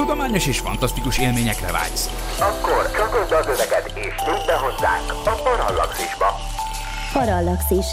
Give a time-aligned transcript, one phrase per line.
[0.00, 2.36] tudományos és fantasztikus élményekre vágysz.
[2.40, 6.26] Akkor csatold az öveket és nyújt be hozzánk a Parallaxisba.
[7.12, 7.86] Parallaxis.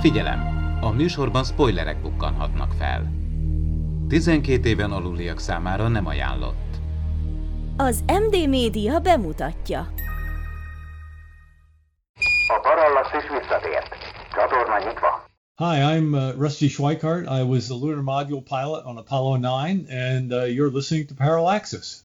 [0.00, 0.40] Figyelem!
[0.80, 3.10] A műsorban spoilerek bukkanhatnak fel.
[4.08, 6.76] 12 éven aluliak számára nem ajánlott.
[7.76, 9.88] Az MD Média bemutatja.
[12.48, 13.96] A Parallaxis visszatért.
[14.34, 15.11] Csatorna nyitva.
[15.62, 17.28] Hi, I'm uh, Rusty Schweikart.
[17.28, 22.04] I was the lunar module pilot on Apollo 9, and uh, you're listening to Parallaxis.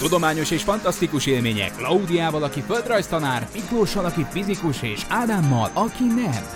[0.00, 6.46] Tudományos és fantasztikus élmények Klaudiával, aki földrajztanár, Miklóssal, aki fizikus, és Ádámmal, aki nem.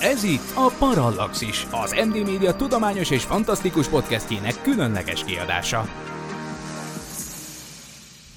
[0.00, 5.84] Ez itt a Parallaxis, az MD Media tudományos és fantasztikus podcastjének különleges kiadása.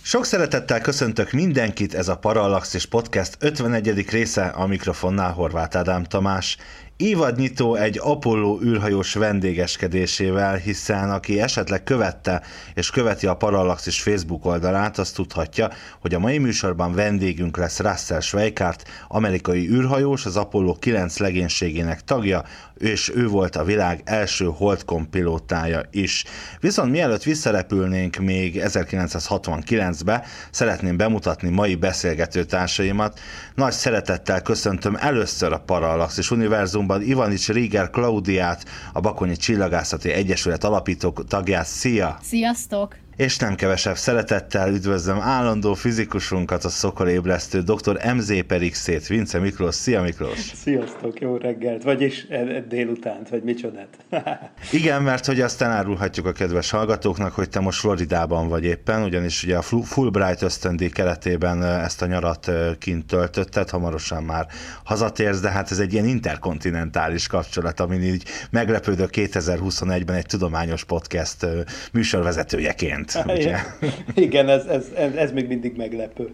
[0.03, 4.09] Sok szeretettel köszöntök mindenkit, ez a Parallaxis Podcast 51.
[4.09, 6.57] része a mikrofonnál Horváth Ádám Tamás.
[7.01, 12.41] Évadnyitó egy Apollo űrhajós vendégeskedésével, hiszen aki esetleg követte
[12.75, 18.19] és követi a Parallaxis Facebook oldalát, az tudhatja, hogy a mai műsorban vendégünk lesz Russell
[18.19, 22.43] Schweikart, amerikai űrhajós, az Apollo 9 legénységének tagja,
[22.77, 26.25] és ő volt a világ első Holdcom pilótája is.
[26.59, 33.19] Viszont mielőtt visszarepülnénk még 1969-be, szeretném bemutatni mai beszélgető társaimat.
[33.55, 41.09] Nagy szeretettel köszöntöm először a Parallaxis Univerzumban Ivanics Rieger Klaudiát, a Bakonyi Csillagászati Egyesület alapító
[41.09, 41.65] tagját.
[41.65, 42.17] Szia!
[42.21, 42.95] Sziasztok!
[43.21, 48.13] És nem kevesebb szeretettel üdvözlöm állandó fizikusunkat, a szokolébresztő dr.
[48.15, 49.75] MZ Perixét, Vince Miklós.
[49.75, 50.51] Szia Miklós!
[50.63, 53.97] Sziasztok, jó reggelt, vagyis e- e- délutánt, vagy micsodát.
[54.71, 59.43] Igen, mert hogy azt elárulhatjuk a kedves hallgatóknak, hogy te most Floridában vagy éppen, ugyanis
[59.43, 64.47] ugye a Fulbright ösztöndíj keretében ezt a nyarat kint töltötted, hamarosan már
[64.83, 71.45] hazatérsz, de hát ez egy ilyen interkontinentális kapcsolat, amin így meglepődök 2021-ben egy tudományos podcast
[71.91, 73.10] műsorvezetőjeként.
[73.25, 73.57] Ugye?
[74.15, 76.33] Igen, ez, ez, ez, ez még mindig meglepő.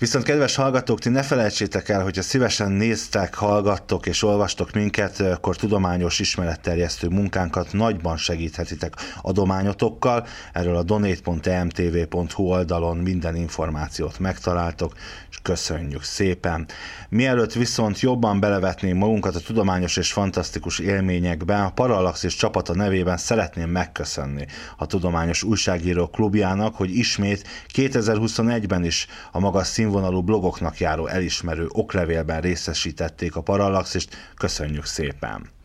[0.00, 5.56] Viszont kedves hallgatók, ti ne felejtsétek el, hogyha szívesen néztek, hallgattok és olvastok minket, akkor
[5.56, 10.26] tudományos ismeretterjesztő munkánkat nagyban segíthetitek adományotokkal.
[10.52, 14.92] Erről a donate.emtv.hu oldalon minden információt megtaláltok,
[15.30, 16.66] és köszönjük szépen.
[17.08, 23.70] Mielőtt viszont jobban belevetném magunkat a tudományos és fantasztikus élményekbe, a Parallaxis csapata nevében szeretném
[23.70, 24.46] megköszönni
[24.76, 32.40] a Tudományos Újságíró Klubjának, hogy ismét 2021-ben is a magas színvonalú blogoknak járó elismerő oklevélben
[32.40, 34.16] részesítették a Parallaxist.
[34.36, 35.59] Köszönjük szépen!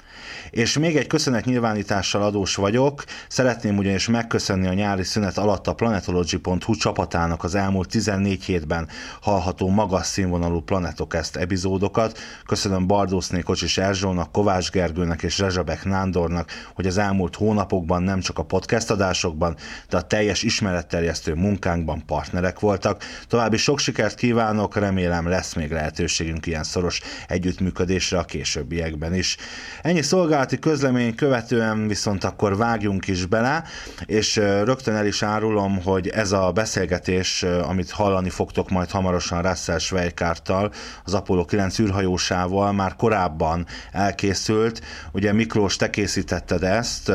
[0.50, 3.04] És még egy köszönet nyilvánítással adós vagyok.
[3.28, 8.88] Szeretném ugyanis megköszönni a nyári szünet alatt a planetology.hu csapatának az elmúlt 14 hétben
[9.22, 12.20] hallható magas színvonalú Planetokest epizódokat.
[12.46, 18.38] Köszönöm Bardószné Kocsis Erzsónak, Kovács Gergőnek és Rezsabek Nándornak, hogy az elmúlt hónapokban nem csak
[18.40, 19.56] a podcast adásokban,
[19.90, 23.04] de a teljes ismeretterjesztő munkánkban partnerek voltak.
[23.28, 29.38] További sok sikert kívánok, remélem lesz még lehetőségünk ilyen szoros együttműködésre a későbbiekben is.
[29.82, 30.02] Ennyi
[30.36, 33.64] szolgálati közlemény követően viszont akkor vágjunk is bele,
[34.06, 39.78] és rögtön el is árulom, hogy ez a beszélgetés, amit hallani fogtok majd hamarosan Russell
[39.78, 40.72] Schweikárttal,
[41.04, 44.82] az Apollo 9 űrhajósával már korábban elkészült.
[45.12, 47.10] Ugye Miklós, te készítetted ezt,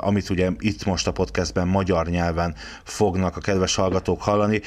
[0.00, 4.60] amit ugye itt most a podcastben magyar nyelven fognak a kedves hallgatók hallani.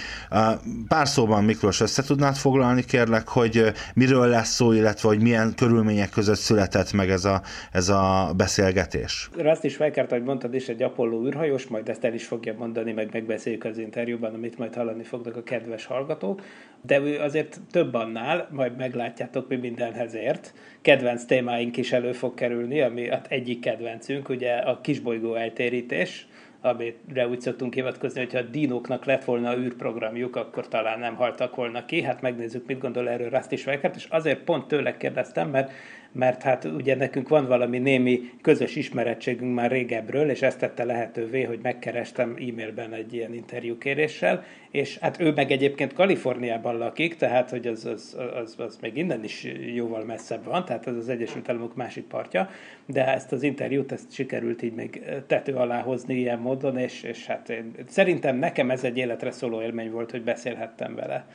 [0.88, 6.10] Pár szóban Miklós, össze tudnád foglalni kérlek, hogy miről lesz szó, illetve hogy milyen körülmények
[6.10, 7.42] között született meg ez a,
[7.72, 9.30] ez a beszélgetés.
[9.38, 13.10] Rusty Schweikart, ahogy mondtad is, egy Apollo űrhajós, majd ezt el is fogja mondani, meg
[13.12, 16.42] megbeszéljük az interjúban, amit majd hallani fognak a kedves hallgatók.
[16.82, 20.54] De azért több annál, majd meglátjátok, mi mindenhez ért.
[20.82, 26.28] Kedvenc témáink is elő fog kerülni, ami hát egyik kedvencünk, ugye a kisbolygó eltérítés,
[26.62, 31.86] amire úgy szoktunk hivatkozni, hogyha a dinóknak lett volna űrprogramjuk, akkor talán nem haltak volna
[31.86, 32.02] ki.
[32.02, 35.72] Hát megnézzük, mit gondol erről Rusty Schweikart, és azért pont tőle kérdeztem, mert
[36.16, 41.44] mert hát ugye nekünk van valami némi közös ismerettségünk már régebről, és ezt tette lehetővé,
[41.44, 47.68] hogy megkerestem e-mailben egy ilyen interjúkéréssel, és hát ő meg egyébként Kaliforniában lakik, tehát hogy
[47.68, 51.76] az, az, az, az még innen is jóval messzebb van, tehát ez az Egyesült Államok
[51.76, 52.50] másik partja,
[52.86, 57.26] de ezt az interjút ezt sikerült így még tető alá hozni ilyen módon, és, és
[57.26, 61.26] hát én, szerintem nekem ez egy életre szóló élmény volt, hogy beszélhettem vele.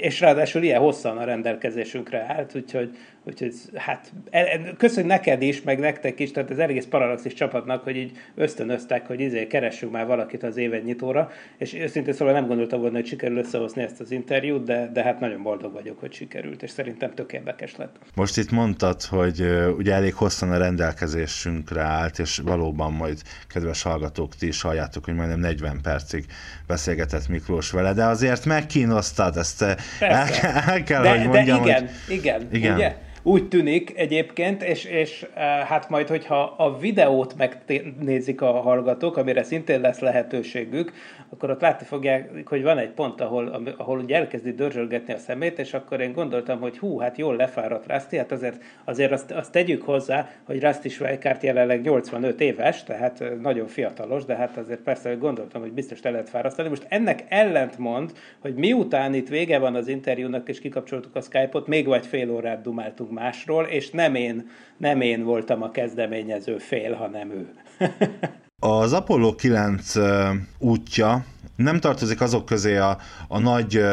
[0.00, 2.96] És ráadásul ilyen hosszan a rendelkezésünkre állt, úgyhogy,
[3.28, 7.96] úgyhogy hát hát köszönjük neked is, meg nektek is, tehát az egész Parallaxis csapatnak, hogy
[7.96, 12.96] így ösztönöztek, hogy izé keressünk már valakit az nyitóra, és őszintén szóval nem gondoltam volna,
[12.96, 16.70] hogy sikerül összehozni ezt az interjút, de, de hát nagyon boldog vagyok, hogy sikerült, és
[16.70, 17.96] szerintem tök érdekes lett.
[18.14, 19.46] Most itt mondtad, hogy
[19.76, 25.14] ugye elég hosszan a rendelkezésünkre állt, és valóban majd kedves hallgatók, ti is halljátok, hogy
[25.14, 26.24] majdnem 40 percig
[26.66, 31.80] beszélgetett Miklós vele, de azért megkínosztad, ezt el, el kell, de, hogy mondjam, de igen,
[32.06, 32.14] hogy...
[32.14, 32.96] igen, igen, ugye?
[33.22, 35.26] Úgy tűnik egyébként, és, és
[35.66, 40.92] hát majd, hogyha a videót megnézik a hallgatók, amire szintén lesz lehetőségük,
[41.30, 45.58] akkor ott látni fogják, hogy van egy pont, ahol, ahol ugye elkezdi dörzsölgetni a szemét,
[45.58, 49.52] és akkor én gondoltam, hogy hú, hát jól lefáradt Rusty, hát azért, azért azt, azt
[49.52, 55.14] tegyük hozzá, hogy Rusty Schweikart jelenleg 85 éves, tehát nagyon fiatalos, de hát azért persze
[55.14, 56.68] gondoltam, hogy biztos le lehet fárasztani.
[56.68, 61.86] Most ennek ellentmond, hogy miután itt vége van az interjúnak, és kikapcsoltuk a Skype-ot, még
[61.86, 67.30] vagy fél órát dumáltunk másról, és nem én, nem én voltam a kezdeményező fél, hanem
[67.30, 67.48] ő.
[68.60, 69.94] Az Apollo 9
[70.58, 71.24] útja
[71.56, 73.84] nem tartozik azok közé a, a nagy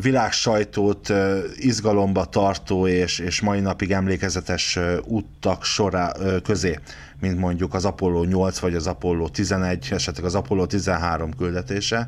[0.00, 1.12] világsajtót
[1.56, 6.12] izgalomba tartó és, és mai napig emlékezetes úttak sorá
[6.42, 6.78] közé,
[7.20, 12.06] mint mondjuk az Apollo 8 vagy az Apollo 11, esetleg az Apollo 13 küldetése.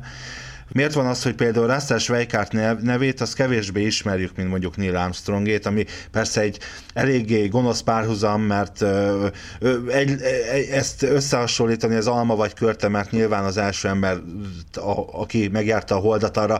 [0.71, 2.51] Miért van az, hogy például Russell Schweikart
[2.81, 6.59] nevét az kevésbé ismerjük, mint mondjuk Neil Armstrongét, ami persze egy
[6.93, 9.27] eléggé gonosz párhuzam, mert ö,
[9.59, 10.21] ö, egy,
[10.51, 14.17] egy, ezt összehasonlítani az alma vagy körte, mert nyilván az első ember,
[14.73, 16.59] a, aki megjárta a holdat, arra,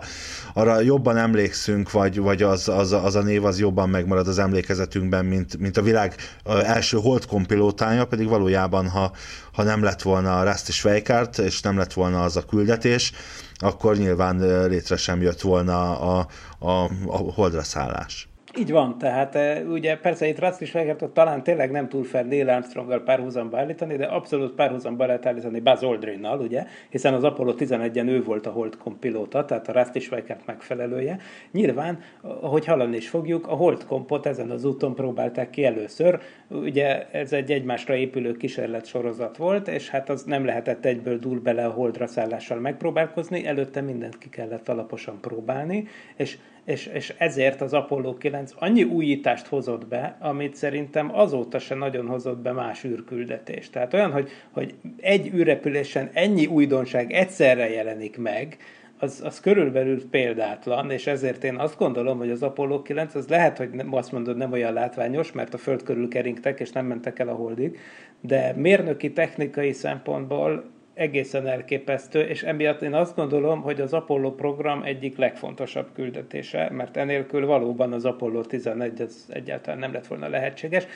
[0.54, 5.26] arra jobban emlékszünk, vagy, vagy az, az, az a név az jobban megmarad az emlékezetünkben,
[5.26, 6.16] mint, mint a világ
[6.46, 9.12] első holdkompilótája, pedig valójában, ha,
[9.54, 13.12] ha nem lett volna a Rusty Schweikart, és nem lett volna az a küldetés,
[13.58, 16.28] akkor nyilván létre sem jött volna a,
[16.60, 18.30] a, a holdra szállás.
[18.58, 19.38] Így van, tehát
[19.68, 24.06] ugye persze itt Rusty Schweikert talán tényleg nem túl fel Neil Armstronggal párhuzamba állítani, de
[24.06, 29.00] abszolút párhuzamba lehet állítani Buzz Aldrinnal, ugye, hiszen az Apollo 11-en ő volt a Holdcom
[29.00, 31.18] pilóta, tehát a Rusty Schweikert megfelelője.
[31.52, 36.20] Nyilván, ahogy hallani is fogjuk, a Holdcompot ezen az úton próbálták ki először,
[36.50, 41.40] ugye ez egy egymásra épülő kísérlet sorozat volt, és hát az nem lehetett egyből dúl
[41.40, 47.62] bele a holdra szállással megpróbálkozni, előtte mindent ki kellett alaposan próbálni, és és, és ezért
[47.62, 52.84] az Apollo 9 annyi újítást hozott be, amit szerintem azóta se nagyon hozott be más
[52.84, 53.70] űrküldetés.
[53.70, 58.58] Tehát olyan, hogy, hogy egy űrrepülésen ennyi újdonság egyszerre jelenik meg,
[59.00, 63.58] az, az körülbelül példátlan, és ezért én azt gondolom, hogy az Apollo 9 az lehet,
[63.58, 67.20] hogy nem, azt mondod, nem olyan látványos, mert a Föld körül keringtek, és nem mentek
[67.20, 67.80] el a holdig,
[68.22, 70.64] de mérnöki technikai szempontból
[70.96, 76.98] egészen elképesztő, és emiatt én azt gondolom, hogy az Apollo program egyik legfontosabb küldetése, mert
[76.98, 80.88] enélkül valóban az Apollo 11 az egyáltalán nem lett volna lehetséges,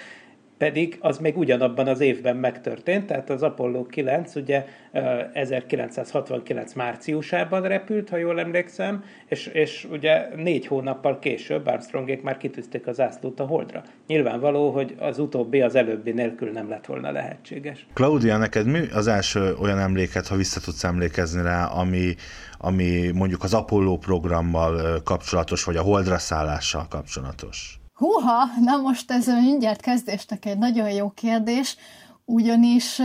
[0.60, 4.66] pedig az még ugyanabban az évben megtörtént, tehát az Apollo 9 ugye
[5.34, 12.88] 1969 márciusában repült, ha jól emlékszem, és, és ugye négy hónappal később Armstrongék már kitűzték
[12.88, 13.84] az ászlót a Holdra.
[14.08, 17.86] Nyilvánvaló, hogy az utóbbi az előbbi nélkül nem lett volna lehetséges.
[17.94, 22.16] Claudia, neked mi az első olyan emléket, ha vissza tudsz emlékezni rá, ami,
[22.58, 27.79] ami mondjuk az Apollo programmal kapcsolatos, vagy a Holdra szállással kapcsolatos?
[28.00, 31.78] Húha, na most ez mindjárt kezdésnek egy nagyon jó kérdés,
[32.26, 33.02] ugyanis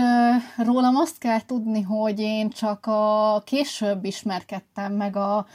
[0.56, 5.46] rólam azt kell tudni, hogy én csak a később ismerkedtem meg a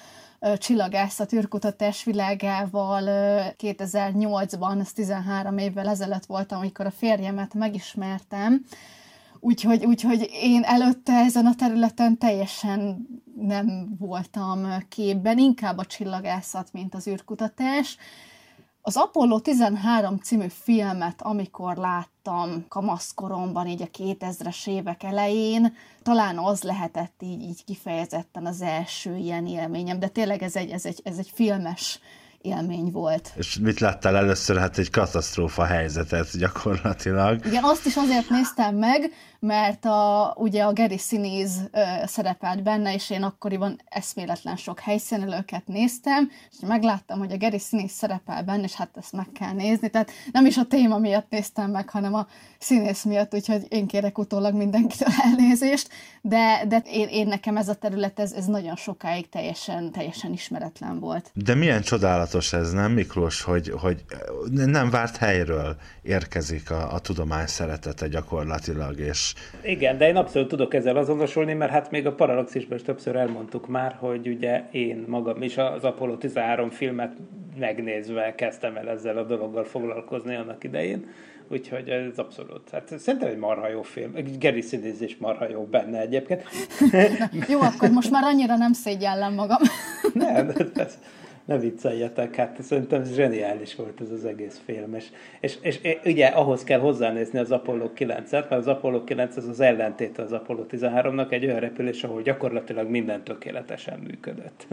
[0.57, 3.03] csillagászat űrkutatás világával
[3.57, 8.65] 2008-ban, ez 13 évvel ezelőtt voltam, amikor a férjemet megismertem,
[9.41, 16.95] Úgyhogy, úgyhogy én előtte ezen a területen teljesen nem voltam képben, inkább a csillagászat, mint
[16.95, 17.97] az űrkutatás,
[18.89, 26.61] az Apollo 13 című filmet, amikor láttam kamaszkoromban, így a 2000-es évek elején, talán az
[26.61, 31.17] lehetett így, így kifejezetten az első ilyen élményem, de tényleg ez egy, ez egy, ez
[31.17, 31.99] egy filmes
[32.41, 33.31] élmény volt.
[33.35, 34.57] És mit láttál először?
[34.57, 37.45] Hát egy katasztrófa helyzetet gyakorlatilag.
[37.45, 41.69] Igen, azt is azért néztem meg, mert a, ugye a Gary Sinise
[42.05, 47.93] szerepelt benne, és én akkoriban eszméletlen sok helyszínelőket néztem, és megláttam, hogy a Gary Sinise
[47.93, 51.71] szerepel benne, és hát ezt meg kell nézni, tehát nem is a téma miatt néztem
[51.71, 52.27] meg, hanem a
[52.59, 55.89] színész miatt, úgyhogy én kérek utólag mindenkitől elnézést,
[56.21, 60.99] de, de én, én nekem ez a terület, ez, ez nagyon sokáig teljesen, teljesen ismeretlen
[60.99, 61.31] volt.
[61.33, 64.03] De milyen csodálatos ez, nem Miklós, hogy, hogy
[64.51, 69.28] nem várt helyről érkezik a, a tudomány szeretete gyakorlatilag, és
[69.61, 73.67] igen, de én abszolút tudok ezzel azonosulni, mert hát még a Parallaxisban is többször elmondtuk
[73.67, 77.13] már, hogy ugye én magam is az Apollo 13 filmet
[77.59, 81.07] megnézve kezdtem el ezzel a dologgal foglalkozni annak idején.
[81.51, 82.69] Úgyhogy ez abszolút.
[82.71, 84.13] Hát szerintem egy marha jó film.
[84.41, 86.43] Sinise is marha jó benne egyébként.
[87.49, 89.61] jó, akkor most már annyira nem szégyellem magam.
[90.13, 90.97] nem, ez,
[91.49, 95.05] ne vicceljetek, hát szerintem zseniális volt ez az egész film, és,
[95.39, 99.59] és, és, ugye ahhoz kell hozzánézni az Apollo 9-et, mert az Apollo 9 az az
[99.59, 104.67] ellentét az Apollo 13-nak, egy olyan repülés, ahol gyakorlatilag minden tökéletesen működött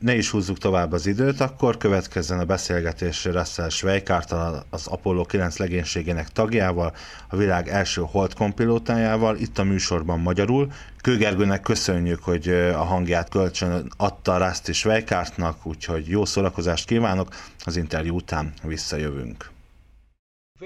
[0.00, 5.56] ne is húzzuk tovább az időt, akkor következzen a beszélgetés Russell Schweikártal, az Apollo 9
[5.56, 6.92] legénységének tagjával,
[7.28, 10.72] a világ első hold kompilótájával, itt a műsorban magyarul.
[11.00, 17.28] Kőgergőnek köszönjük, hogy a hangját kölcsön adta Rusty Schweikártnak, úgyhogy jó szórakozást kívánok,
[17.64, 19.50] az interjú után visszajövünk.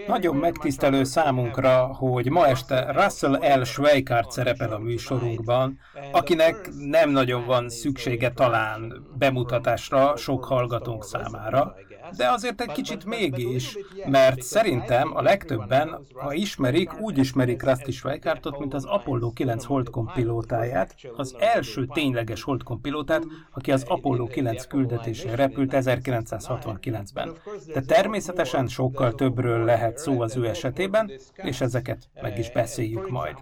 [0.06, 3.64] Nagyon megtisztelő számunkra, hogy ma este Russell L.
[3.64, 5.78] Schweikart szerepel a műsorunkban,
[6.12, 11.74] akinek nem nagyon van szüksége talán bemutatásra sok hallgatónk számára,
[12.16, 18.58] de azért egy kicsit mégis, mert szerintem a legtöbben, ha ismerik, úgy ismerik Rusty Schweikartot,
[18.58, 24.66] mint az Apollo 9 holdkom pilótáját, az első tényleges holdkom pilótát, aki az Apollo 9
[24.66, 27.32] küldetésén repült 1969-ben.
[27.66, 33.36] De természetesen sokkal többről lehet szó az ő esetében, és ezeket meg is beszéljük majd.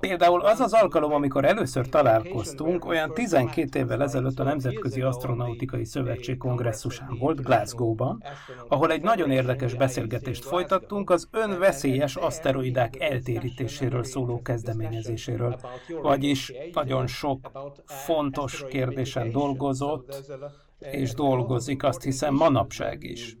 [0.00, 6.36] Például az az alkalom, amikor először találkoztunk, olyan 12 évvel ezelőtt a Nemzetközi Astronautikai Szövetség
[6.38, 8.22] kongresszusán volt, Glasgow-ban,
[8.68, 15.60] ahol egy nagyon érdekes beszélgetést folytattunk az önveszélyes aszteroidák eltérítéséről szóló kezdeményezéséről.
[16.02, 17.50] Vagyis nagyon sok
[17.84, 20.32] fontos kérdésen dolgozott,
[20.78, 23.36] és dolgozik, azt hiszem manapság is.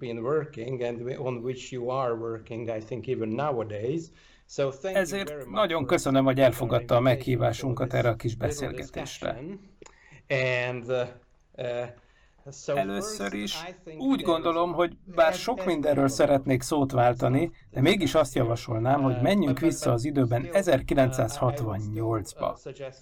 [4.82, 9.40] Ezért nagyon köszönöm, hogy elfogadta a meghívásunkat erre a kis beszélgetésre.
[12.66, 13.64] Először is.
[13.98, 19.58] Úgy gondolom, hogy bár sok mindenről szeretnék szót váltani, de mégis azt javasolnám, hogy menjünk
[19.58, 22.56] vissza az időben 1968-ba.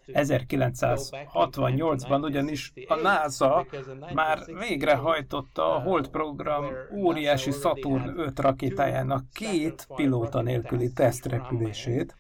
[0.06, 3.66] 1968-ban ugyanis a NASA
[4.14, 12.16] már végrehajtotta a Hold program óriási Saturn 5 rakétájának két pilóta nélküli tesztrepülését,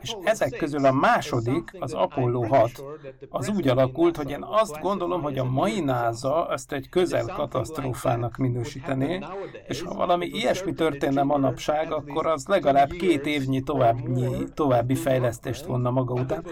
[0.00, 2.84] és ezek közül a második, az Apollo 6,
[3.28, 8.36] az úgy alakult, hogy én azt gondolom, hogy a mai NASA ezt egy közel katasztrófának
[8.36, 9.20] minősítené,
[9.66, 15.90] és ha valami ilyesmi történne manapság, akkor az legalább két évnyi további, további fejlesztést vonna
[15.90, 16.44] maga után.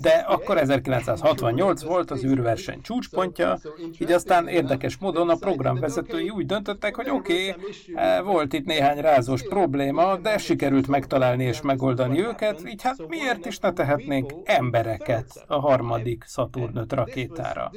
[0.00, 3.58] De akkor 1968 volt az űrverseny csúcspontja,
[3.98, 8.98] így aztán érdekes módon a programvezetői úgy döntöttek, hogy oké, okay, eh, volt itt néhány
[9.00, 14.32] rázós probléma, de sikerült megtalálni és megoldani őket, embereket, így hát miért is ne tehetnénk
[14.44, 17.70] embereket a harmadik Saturn 5 rakétára?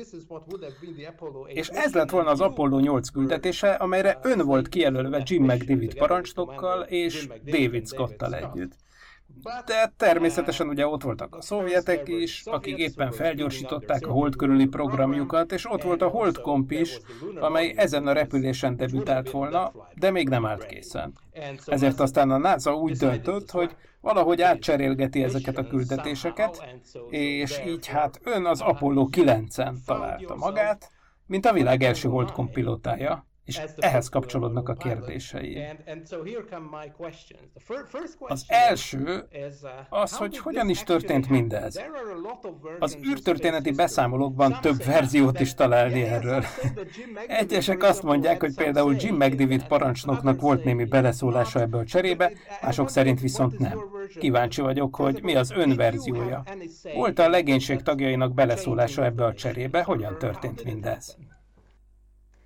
[1.48, 6.82] És ez lett volna az Apollo 8 küldetése, amelyre ön volt kijelölve Jim McDavid parancsnokkal
[6.82, 8.72] és David Scottal együtt.
[9.66, 15.52] De természetesen ugye ott voltak a szovjetek is, akik éppen felgyorsították a hold körüli programjukat,
[15.52, 17.00] és ott volt a Hold Comp is,
[17.40, 21.14] amely ezen a repülésen debütált volna, de még nem állt készen.
[21.66, 23.76] Ezért aztán a NASA úgy döntött, hogy
[24.08, 26.68] valahogy átcserélgeti ezeket a küldetéseket,
[27.10, 30.92] és így hát ön az Apollo 9-en találta magát,
[31.26, 33.27] mint a világ első Hold pilótája.
[33.48, 35.64] És ehhez kapcsolódnak a kérdései.
[38.20, 39.28] Az első
[39.62, 41.82] uh, az, hogy hogyan is történt mindez.
[42.80, 46.44] Az űrtörténeti beszámolókban több verziót is találni erről.
[47.28, 52.90] Egyesek azt mondják, hogy például Jim McDavid parancsnoknak volt némi beleszólása ebbe a cserébe, mások
[52.90, 53.80] szerint viszont nem.
[54.20, 56.44] Kíváncsi vagyok, hogy mi az ön verziója.
[56.96, 61.18] Volt a legénység tagjainak beleszólása ebbe a cserébe, hogyan történt mindez?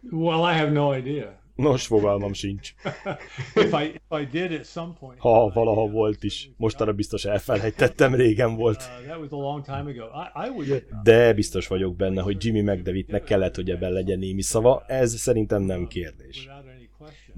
[0.09, 1.39] Well, I have no idea.
[1.55, 2.73] Nos, fogalmam sincs.
[3.55, 6.51] if I, if I did at some point, ha valaha volt is.
[6.57, 8.89] Mostanra biztos elfelejtettem, régen volt.
[11.03, 14.83] De biztos vagyok benne, hogy Jimmy McDavidnek kellett, hogy ebben legyen némi szava.
[14.87, 16.49] Ez szerintem nem kérdés.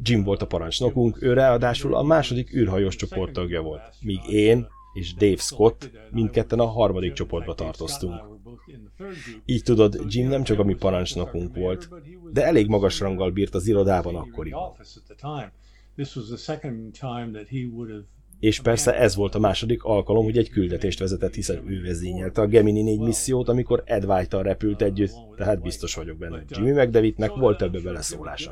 [0.03, 5.13] Jim volt a parancsnokunk, ő ráadásul a második űrhajós csoport tagja volt, míg én és
[5.13, 8.32] Dave Scott mindketten a harmadik csoportba tartoztunk.
[9.45, 11.89] Így tudod, Jim nem csak a mi parancsnokunk volt,
[12.31, 14.61] de elég magas ranggal bírt az irodában akkoriban.
[18.39, 22.47] És persze ez volt a második alkalom, hogy egy küldetést vezetett, hiszen ő vezényelte a
[22.47, 26.43] Gemini 4 missziót, amikor Ed white repült együtt, tehát biztos vagyok benne.
[26.49, 28.51] Jimmy McDavidnek volt több beleszólása.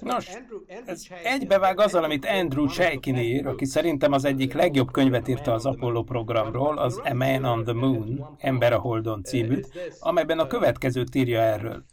[0.00, 0.30] Nos,
[0.86, 5.66] ez egybevág azzal, amit Andrew Chaikin ír, aki szerintem az egyik legjobb könyvet írta az
[5.66, 11.14] Apollo programról, az A Man on the Moon, Ember a Holdon címűt, amelyben a következőt
[11.14, 11.84] írja erről.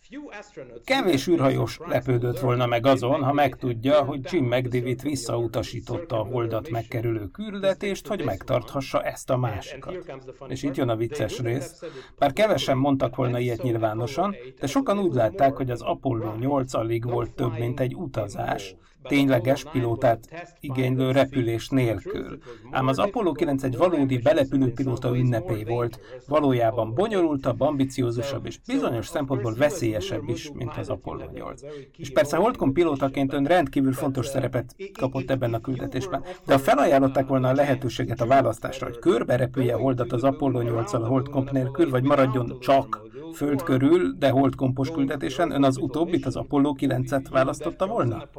[0.84, 7.28] Kevés űrhajós lepődött volna meg azon, ha megtudja, hogy Jim McDavid visszautasította a holdat megkerülő
[7.28, 10.12] küldetést, hogy megtarthassa ezt a másikat.
[10.48, 11.84] És itt jön a vicces rész.
[12.18, 17.04] Bár kevesen mondtak volna ilyet nyilvánosan, de sokan úgy látták, hogy az Apollo 8 alig
[17.10, 20.20] volt több, mint egy utazás, tényleges pilótát
[20.60, 22.38] igénylő repülés nélkül.
[22.72, 29.08] Ám az Apollo 9 egy valódi belepülő pilóta ünnepé volt, valójában bonyolultabb, ambiciózusabb és bizonyos
[29.08, 31.62] szempontból veszélyesebb is, mint az Apollo 8.
[31.98, 37.28] És persze Holdcom pilótaként ön rendkívül fontos szerepet kapott ebben a küldetésben, de ha felajánlották
[37.28, 41.90] volna a lehetőséget a választásra, hogy körbe repülje Holdat az Apollo 8-al a Holdcomp nélkül,
[41.90, 47.88] vagy maradjon csak Föld körül, de holdkompos küldetésen, ön az utóbbit, az Apollo 9-et választotta
[47.88, 48.30] volna?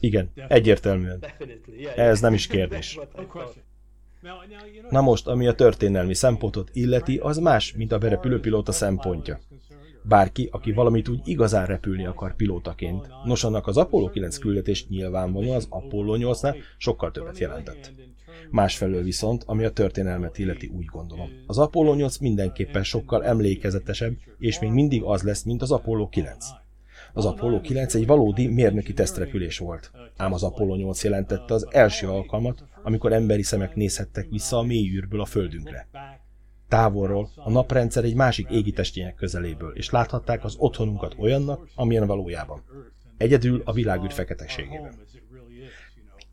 [0.00, 1.24] Igen, egyértelműen.
[1.96, 2.98] Ez nem is kérdés.
[4.90, 9.40] Na most, ami a történelmi szempontot illeti, az más, mint a berepülőpilóta szempontja.
[10.02, 13.08] Bárki, aki valamit úgy igazán repülni akar pilótaként.
[13.24, 17.92] Nos, annak az Apollo 9 küldetés nyilvánvalóan az Apollo 8-nál sokkal többet jelentett.
[18.50, 21.28] Másfelől viszont, ami a történelmet illeti, úgy gondolom.
[21.46, 26.46] Az Apollo 8 mindenképpen sokkal emlékezetesebb, és még mindig az lesz, mint az Apollo 9.
[27.12, 32.08] Az Apollo 9 egy valódi mérnöki tesztrepülés volt, ám az Apollo 8 jelentette az első
[32.08, 35.88] alkalmat, amikor emberi szemek nézhettek vissza a mély űrből a Földünkre.
[36.68, 42.62] Távolról a naprendszer egy másik égitestének közeléből, és láthatták az otthonunkat olyannak, amilyen valójában.
[43.16, 44.94] Egyedül a világűr feketeségében.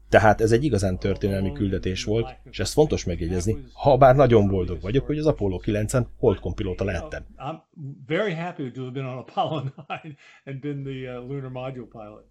[0.10, 4.82] Tehát ez egy igazán történelmi küldetés volt, és ezt fontos megjegyezni, ha bár nagyon boldog
[4.82, 7.25] vagyok, hogy az Apollo 9-en holdcom pilóta lehettem.
[7.38, 7.60] I'm
[8.08, 12.25] very happy to have been on Apollo 9 and been the uh, lunar module pilot.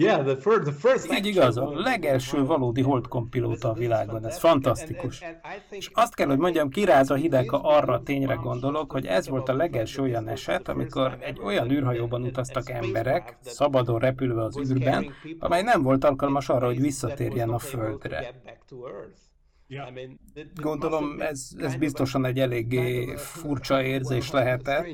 [0.00, 5.22] Yeah, the first, the first Így igaz, a legelső valódi holdkompilóta a világon, ez fantasztikus.
[5.70, 9.28] És azt kell, hogy mondjam, kiráz a hideg, ha arra a tényre gondolok, hogy ez
[9.28, 15.12] volt a legelső olyan eset, amikor egy olyan űrhajóban utaztak emberek, szabadon repülve az űrben,
[15.38, 18.34] amely nem volt alkalmas arra, hogy visszatérjen a Földre.
[20.54, 24.86] Gondolom ez, ez biztosan egy eléggé furcsa érzés lehetett,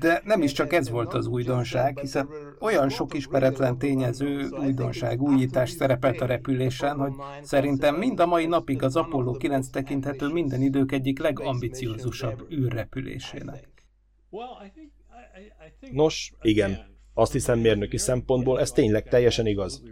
[0.00, 2.28] de nem is csak ez volt az újdonság, hiszen
[2.60, 8.82] olyan sok ismeretlen tényező, újdonság, újítás szerepelt a repülésen, hogy szerintem mind a mai napig
[8.82, 13.68] az Apollo 9 tekinthető minden idők egyik legambiciózusabb űrrepülésének.
[15.90, 16.92] Nos, igen.
[17.14, 19.82] Azt hiszem mérnöki szempontból ez tényleg teljesen igaz.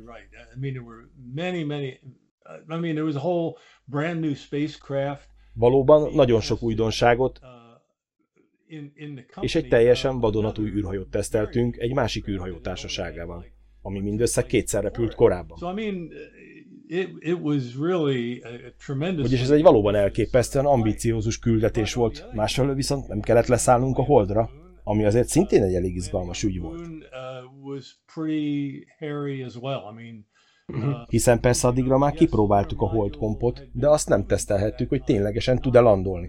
[4.35, 5.29] Spacecraft.
[5.55, 7.41] Valóban nagyon sok újdonságot,
[9.41, 13.45] és egy teljesen vadonatúj űrhajót teszteltünk egy másik űrhajó társaságával,
[13.83, 15.59] ami mindössze kétszer repült korábban.
[19.23, 24.51] Vagyis ez egy valóban elképesztően ambiciózus küldetés volt, másfelől viszont nem kellett leszállnunk a holdra,
[24.85, 26.89] ami azért szintén egy elég izgalmas ügy volt.
[30.67, 35.81] Uh, hiszen persze addigra már kipróbáltuk a holdkompot, de azt nem tesztelhettük, hogy ténylegesen tud-e
[35.81, 36.29] landolni.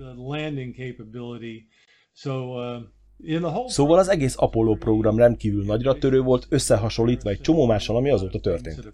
[2.26, 8.10] Uh, szóval az egész Apollo program rendkívül nagyra törő volt, összehasonlítva egy csomó mással, ami
[8.10, 8.94] azóta történt.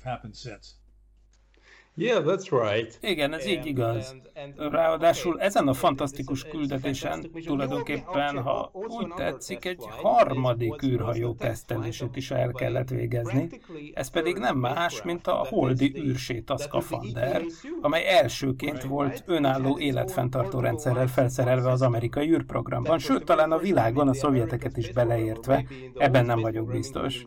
[2.01, 2.97] Yeah, that's right.
[3.01, 4.15] Igen, ez így igaz.
[4.57, 12.51] Ráadásul ezen a fantasztikus küldetésen tulajdonképpen, ha úgy tetszik, egy harmadik űrhajó tesztelését is el
[12.51, 13.49] kellett végezni.
[13.93, 17.41] Ez pedig nem más, mint a holdi űrsét a Skafander,
[17.81, 24.13] amely elsőként volt önálló életfenntartó rendszerrel felszerelve az amerikai űrprogramban, sőt talán a világon a
[24.13, 25.65] szovjeteket is beleértve,
[25.97, 27.25] ebben nem vagyok biztos.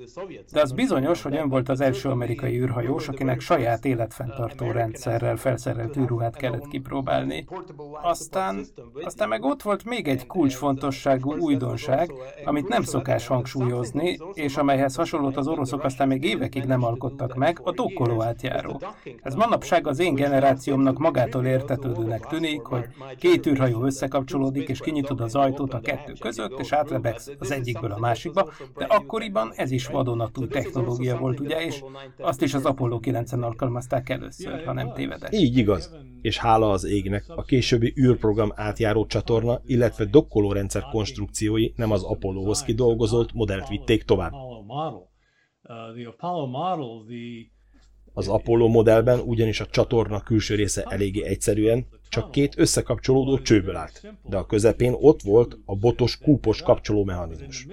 [0.52, 5.96] De az bizonyos, hogy ön volt az első amerikai űrhajós, akinek saját életfenntartó rendszerrel felszerelt
[5.96, 7.46] űrruhát kellett kipróbálni.
[8.03, 8.64] Aztán,
[9.05, 12.12] aztán meg ott volt még egy kulcsfontosságú újdonság,
[12.44, 17.61] amit nem szokás hangsúlyozni, és amelyhez hasonlót az oroszok aztán még évekig nem alkottak meg,
[17.64, 18.81] a dokkoló átjáró.
[19.22, 22.85] Ez manapság az én generációmnak magától értetődőnek tűnik, hogy
[23.18, 27.98] két űrhajó összekapcsolódik, és kinyitod az ajtót a kettő között, és átlebegsz az egyikből a
[27.98, 31.85] másikba, de akkoriban ez is vadonatúj technológia volt, ugye, és
[32.18, 35.33] azt is az Apollo 9-en alkalmazták először először, ha nem tévedek.
[35.35, 35.94] Így igaz.
[36.22, 42.62] És hála az égnek, a későbbi űrprogram átjáró csatorna, illetve dokkolórendszer konstrukciói nem az Apollohoz
[42.62, 44.33] kidolgozott modellt vitték tovább.
[48.14, 54.14] Az Apollo modellben ugyanis a csatorna külső része eléggé egyszerűen, csak két összekapcsolódó csőből állt,
[54.22, 57.66] de a közepén ott volt a botos kúpos kapcsolómechanizmus.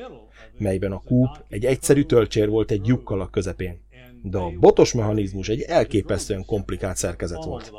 [0.57, 3.81] melyben a kúp egy egyszerű töltsér volt egy lyukkal a közepén.
[4.21, 7.71] De a botos mechanizmus egy elképesztően komplikált szerkezet volt.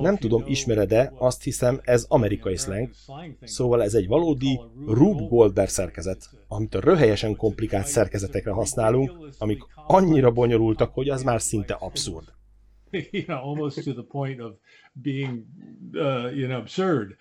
[0.00, 2.90] Nem tudom, ismered-e, azt hiszem, ez amerikai slang,
[3.40, 10.30] szóval ez egy valódi Rube Goldberg szerkezet, amit a röhelyesen komplikált szerkezetekre használunk, amik annyira
[10.30, 12.36] bonyolultak, hogy az már szinte abszurd.
[13.28, 14.52] almost to the point of
[14.92, 15.44] being,
[15.92, 17.16] uh, you know, absurd.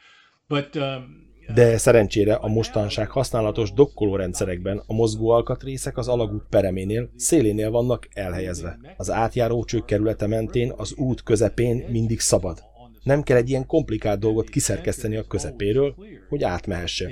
[0.48, 7.72] But um, de szerencsére a mostanság használatos dokkolórendszerekben a mozgó alkatrészek az alagút pereménél, szélénél
[7.72, 8.80] vannak elhelyezve.
[8.98, 12.64] Az átjáró csők kerülete mentén az út közepén mindig szabad.
[13.04, 15.96] Nem kell egy ilyen komplikált dolgot kiszerkeszteni a közepéről,
[16.30, 17.12] hogy átmehesse.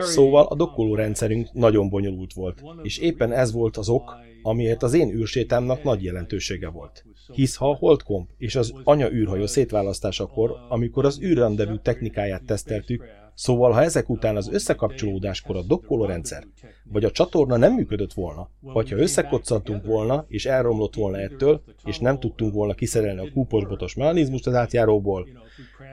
[0.00, 4.94] Szóval a dokkoló rendszerünk nagyon bonyolult volt, és éppen ez volt az ok, amiért az
[4.94, 7.04] én űrsétámnak nagy jelentősége volt.
[7.32, 13.04] Hisz ha a holdkomp és az anya űrhajó szétválasztásakor, amikor az űrrendezvű technikáját teszteltük,
[13.40, 16.46] Szóval, ha ezek után az összekapcsolódáskor a dokkolórendszer,
[16.84, 21.98] vagy a csatorna nem működött volna, vagy ha összekoccantunk volna, és elromlott volna ettől, és
[21.98, 25.28] nem tudtunk volna kiszerelni a kúposbotos mechanizmust az átjáróból,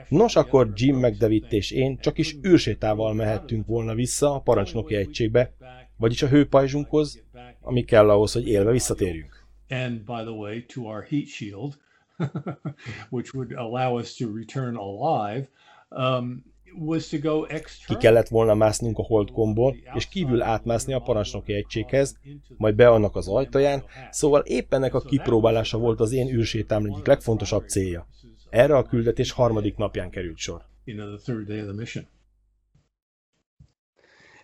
[0.08, 5.52] nos, akkor Jim McDevitt és én csak is űrsétával mehettünk volna vissza a parancsnoki egységbe,
[5.96, 7.22] vagyis a hőpajzsunkhoz,
[7.60, 9.46] ami kell ahhoz, hogy élve visszatérjünk.
[9.68, 11.78] And by the way, to our heat shield,
[13.10, 15.48] which would allow us to return alive,
[15.90, 16.56] um,
[17.86, 22.16] ki kellett volna másznunk a holdkomból, és kívül átmászni a parancsnoki egységhez,
[22.56, 27.06] majd be annak az ajtaján, szóval éppen ennek a kipróbálása volt az én űrsétám egyik
[27.06, 28.06] legfontosabb célja.
[28.50, 30.62] Erre a küldetés harmadik napján került sor.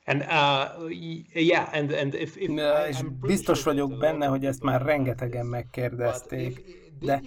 [0.06, 0.90] And, uh,
[1.32, 2.50] yeah, and, and if, if,
[2.88, 6.62] és biztos vagyok benne, hogy ezt már rengetegen megkérdezték,
[7.00, 7.22] de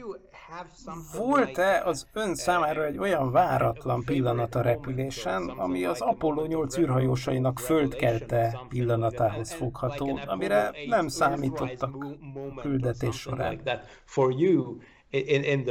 [1.17, 7.59] volt-e az ön számára egy olyan váratlan pillanat a repülésen, ami az Apollo 8 űrhajósainak
[7.59, 11.95] földkelte pillanatához fogható, amire nem számítottak
[12.61, 13.61] küldetés során?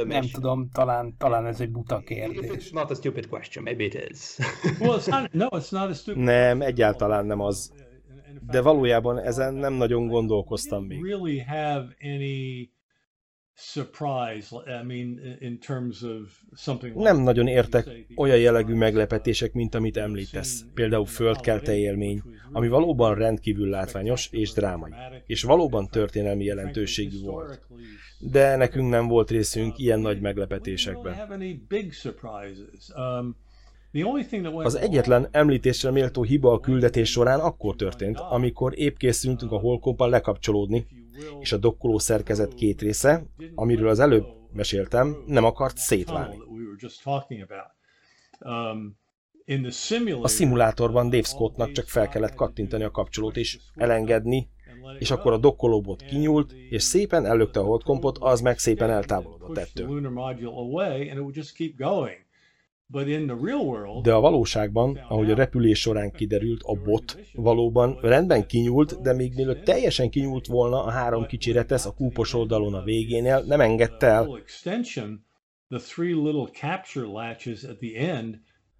[0.07, 2.71] Nem tudom, talán, talán ez egy buta kérdés.
[6.15, 7.71] Nem, egyáltalán nem az.
[8.51, 10.99] De valójában ezen nem nagyon gondolkoztam még.
[16.93, 20.65] Nem nagyon értek olyan jellegű meglepetések, mint amit említesz.
[20.73, 24.91] Például földkelte élmény, ami valóban rendkívül látványos és drámai,
[25.25, 27.61] és valóban történelmi jelentőségű volt.
[28.19, 31.15] De nekünk nem volt részünk ilyen nagy meglepetésekben.
[34.53, 40.09] Az egyetlen említésre méltó hiba a küldetés során akkor történt, amikor épp készültünk a holkompal
[40.09, 40.87] lekapcsolódni,
[41.39, 43.25] és a dokkoló szerkezet két része,
[43.55, 46.37] amiről az előbb meséltem, nem akart szétválni.
[50.21, 54.49] A szimulátorban Dave Scottnak csak fel kellett kattintani a kapcsolót és elengedni,
[54.99, 59.87] és akkor a dokkolóbot kinyúlt, és szépen előtte a holdkompot, az meg szépen eltávolodott ettől.
[64.01, 69.33] De a valóságban, ahogy a repülés során kiderült, a bot valóban rendben kinyúlt, de még
[69.35, 74.07] mielőtt teljesen kinyúlt volna a három kicsi retesz a kúpos oldalon a végénél, nem engedte
[74.07, 74.41] el,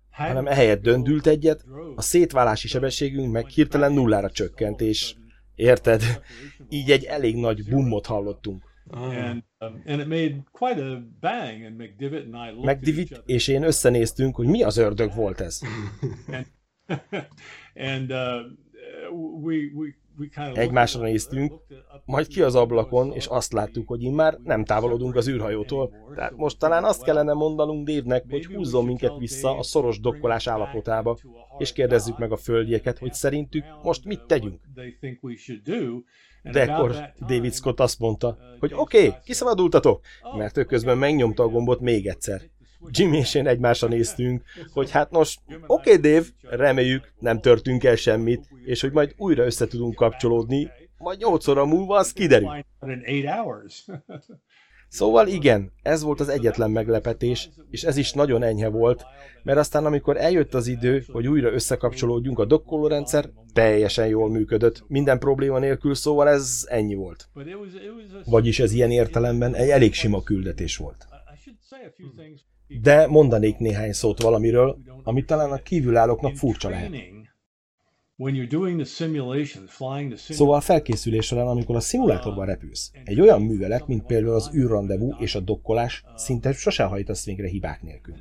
[0.10, 1.66] hanem ehelyett döndült egyet,
[1.96, 5.16] a szétválási sebességünk meg hirtelen nullára csökkent, és
[5.56, 6.02] érted,
[6.70, 8.64] így egy elég nagy bummot hallottunk.
[8.90, 9.36] Ah.
[9.60, 9.82] Um,
[12.62, 15.62] McDivitt és én összenéztünk, hogy mi az ördög volt ez.
[20.40, 21.54] Uh, Egymásra néztünk,
[22.06, 25.94] majd ki az ablakon, és azt láttuk, hogy már nem távolodunk az űrhajótól.
[26.16, 31.18] Tehát most talán azt kellene mondanunk Dave-nek, hogy húzzon minket vissza a szoros dokkolás állapotába,
[31.58, 34.62] és kérdezzük meg a földieket, hogy szerintük most mit tegyünk.
[36.52, 40.02] De ekkor David Scott azt mondta, hogy oké, okay, kiszabadultatok,
[40.38, 42.42] mert ő közben megnyomta a gombot még egyszer.
[42.90, 47.96] Jimmy és én egymásra néztünk, hogy hát most, oké okay, Dave, reméljük, nem törtünk el
[47.96, 52.50] semmit, és hogy majd újra össze tudunk kapcsolódni, majd nyolc óra múlva az kiderül.
[54.90, 59.06] Szóval igen, ez volt az egyetlen meglepetés, és ez is nagyon enyhe volt,
[59.44, 65.20] mert aztán amikor eljött az idő, hogy újra összekapcsolódjunk a dokkolórendszer, teljesen jól működött, minden
[65.20, 67.30] probléma nélkül, szóval ez ennyi volt.
[68.26, 71.08] Vagyis ez ilyen értelemben egy elég sima küldetés volt.
[72.82, 76.92] De mondanék néhány szót valamiről, ami talán a kívülállóknak furcsa lehet.
[80.34, 85.14] Szóval a felkészülés során, amikor a szimulátorban repülsz, egy olyan művelet, mint például az űrrandevú
[85.20, 88.16] és a dokkolás, szinte sosem hajtasz végre hibák nélkül.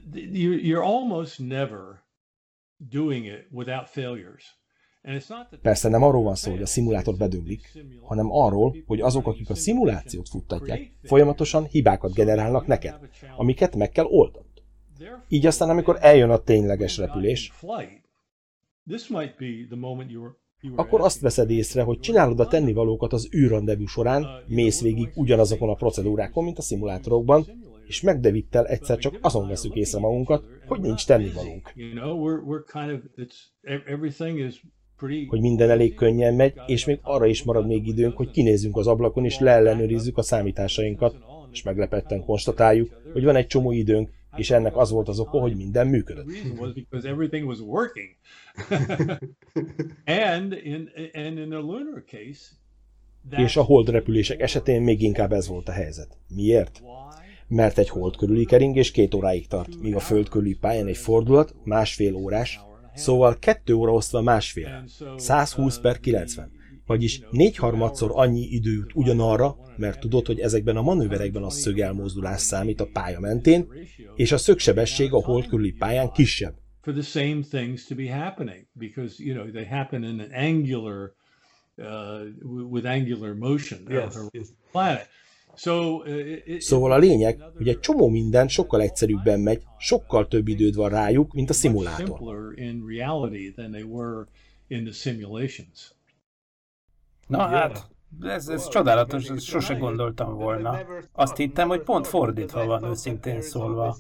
[5.63, 9.55] Persze nem arról van szó, hogy a szimulátor bedöglik, hanem arról, hogy azok, akik a
[9.55, 12.99] szimulációt futtatják, folyamatosan hibákat generálnak neked,
[13.37, 14.47] amiket meg kell oldanod.
[15.29, 17.53] Így aztán, amikor eljön a tényleges repülés,
[20.77, 25.75] akkor azt veszed észre, hogy csinálod a tennivalókat az űrrandevű során, mész végig ugyanazokon a
[25.75, 27.45] procedúrákon, mint a szimulátorokban,
[27.87, 31.73] és megdevittel egyszer csak azon veszük észre magunkat, hogy nincs tennivalónk.
[35.29, 38.87] hogy minden elég könnyen megy, és még arra is marad még időnk, hogy kinézzünk az
[38.87, 41.17] ablakon és leellenőrizzük a számításainkat,
[41.53, 45.57] és meglepetten konstatáljuk, hogy van egy csomó időnk, és ennek az volt az oka, hogy
[45.57, 46.27] minden működött.
[53.31, 56.19] és a hold repülések esetén még inkább ez volt a helyzet.
[56.29, 56.83] Miért?
[57.49, 61.55] Mert egy hold körüli keringés két óráig tart, míg a föld körüli pályán egy fordulat
[61.65, 62.61] másfél órás,
[62.97, 64.85] Szóval kettő óra osztva másfél.
[65.17, 66.51] 120 per 90.
[66.87, 72.81] Vagyis négyharmadszor annyi idő jut ugyanarra, mert tudod, hogy ezekben a manőverekben a szögelmozdulás számít
[72.81, 73.67] a pálya mentén,
[74.17, 76.55] és a szögsebesség a hold körüli pályán kisebb.
[76.81, 81.13] For the same things to be happening, because you know they happen in an angular,
[81.77, 84.47] uh, with angular motion yes, yes.
[84.71, 85.09] planet.
[86.59, 91.33] Szóval a lényeg, hogy egy csomó minden sokkal egyszerűbben megy, sokkal több időd van rájuk,
[91.33, 92.21] mint a szimulátor.
[97.27, 97.89] Na hát,
[98.23, 100.79] ez, ez csodálatos, ezt sose gondoltam volna.
[101.13, 103.97] Azt hittem, hogy pont fordítva van, őszintén szólva.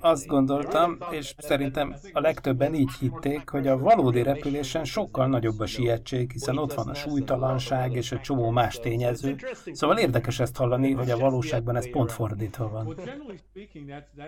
[0.00, 5.66] Azt gondoltam, és szerintem a legtöbben így hitték, hogy a valódi repülésen sokkal nagyobb a
[5.66, 9.36] sietség, hiszen ott van a súlytalanság és a csomó más tényező.
[9.72, 12.94] Szóval érdekes ezt hallani, hogy a valóságban ez pont fordítva van.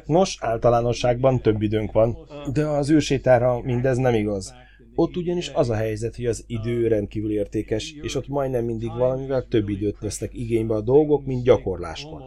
[0.04, 2.16] Nos, általánosságban több időnk van,
[2.52, 4.54] de az űrsétára mindez nem igaz.
[4.98, 9.46] Ott ugyanis az a helyzet, hogy az idő rendkívül értékes, és ott majdnem mindig valamivel
[9.48, 12.22] több időt vesznek igénybe a dolgok, mint gyakorláskor.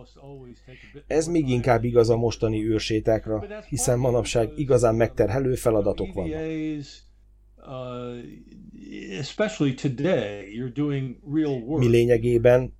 [1.07, 6.39] Ez még inkább igaz a mostani őrsétákra, hiszen manapság igazán megterhelő feladatok vannak.
[11.79, 12.73] Mi lényegében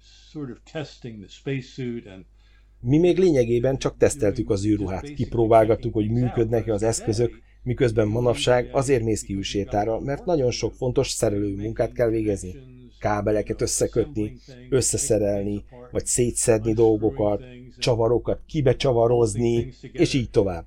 [2.82, 9.04] mi még lényegében csak teszteltük az űrruhát, kipróbálgattuk, hogy működnek-e az eszközök, miközben manapság azért
[9.04, 12.56] néz ki űrsétára, mert nagyon sok fontos szerelő munkát kell végezni.
[13.00, 14.38] Kábeleket összekötni,
[14.69, 17.43] összeszerelni, vagy szétszedni dolgokat,
[17.78, 20.65] csavarokat kibecsavarozni, és így tovább.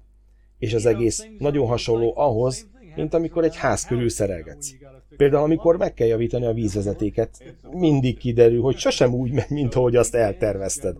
[0.58, 4.70] És az egész nagyon hasonló ahhoz, mint amikor egy ház körül szerelgetsz.
[5.16, 9.96] Például amikor meg kell javítani a vízvezetéket, mindig kiderül, hogy sosem úgy megy, mint ahogy
[9.96, 10.96] azt eltervezted.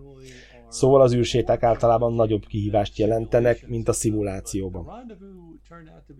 [0.73, 4.87] Szóval az űrséták általában nagyobb kihívást jelentenek, mint a szimulációban.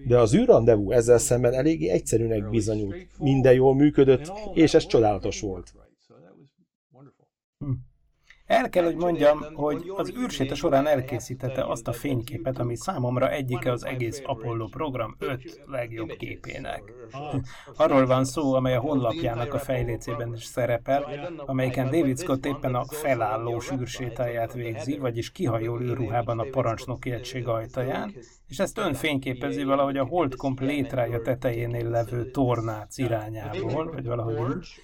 [0.07, 2.95] De az űrrandevú ezzel szemben eléggé egyszerűnek bizonyult.
[3.19, 5.73] Minden jól működött, és ez csodálatos volt.
[7.57, 7.71] Hm.
[8.53, 13.71] El kell, hogy mondjam, hogy az űrséta során elkészítette azt a fényképet, ami számomra egyike
[13.71, 16.93] az egész Apollo program öt legjobb képének.
[17.75, 21.07] Arról van szó, amely a honlapjának a fejlécében is szerepel,
[21.45, 28.13] amelyiken David Scott éppen a felálló űrsétáját végzi, vagyis kihajol űrruhában a parancsnoki egység ajtaján,
[28.47, 34.81] és ezt ön fényképezi valahogy a Holdcomp létrája tetejénél levő tornác irányából, vagy valahogy így.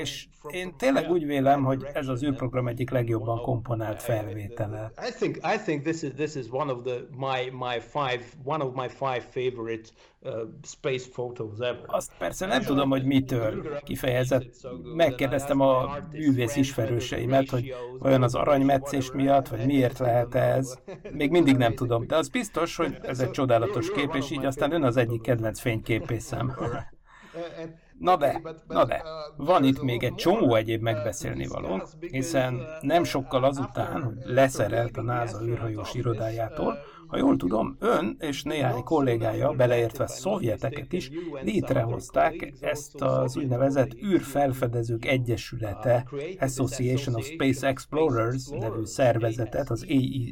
[0.00, 4.92] És én tényleg úgy vélem, hogy ez az űrprogram egyik legjobban komponált felvétele.
[5.08, 8.64] I think I think this is this is one of the my my five one
[8.64, 9.88] of my five favorite
[10.20, 10.32] uh,
[10.62, 11.84] space photos ever.
[11.86, 14.68] Azt persze nem tudom, hogy mitől kifejezett.
[14.96, 20.78] Megkérdeztem a művész ismerőseimet, hogy olyan az aranymetszés miatt, vagy miért lehet ez.
[21.10, 24.72] Még mindig nem tudom, de az biztos, hogy ez egy csodálatos kép, és így aztán
[24.72, 26.52] ön az egyik kedvenc fényképészem.
[28.02, 29.02] Na de, na de,
[29.36, 35.02] van itt még egy csomó egyéb megbeszélni való, hiszen nem sokkal azután, hogy leszerelt a
[35.02, 36.78] NASA űrhajós irodájától,
[37.12, 41.10] ha jól tudom, ön és néhány kollégája, beleértve szovjeteket is,
[41.42, 46.06] létrehozták ezt az úgynevezett űrfelfedezők egyesülete,
[46.40, 49.86] Association of Space Explorers nevű szervezetet, az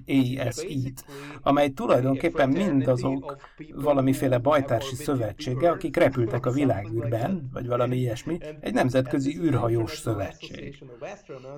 [0.07, 1.05] AESE-t,
[1.43, 3.37] amely tulajdonképpen mindazok
[3.75, 10.85] valamiféle bajtársi szövetsége, akik repültek a világűrben, vagy valami ilyesmi, egy nemzetközi űrhajós szövetség.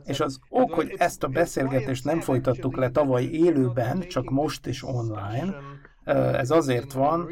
[0.04, 4.82] És az ok, hogy ezt a beszélgetést nem folytattuk le tavaly élőben, csak most és
[4.82, 5.54] online, online,
[6.38, 7.28] Ez azért van,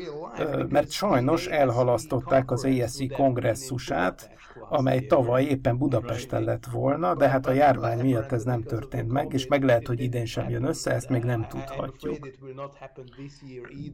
[0.69, 4.31] mert sajnos elhalasztották az ASC kongresszusát,
[4.69, 9.33] amely tavaly éppen Budapesten lett volna, de hát a járvány miatt ez nem történt meg,
[9.33, 12.29] és meg lehet, hogy idén sem jön össze, ezt még nem tudhatjuk.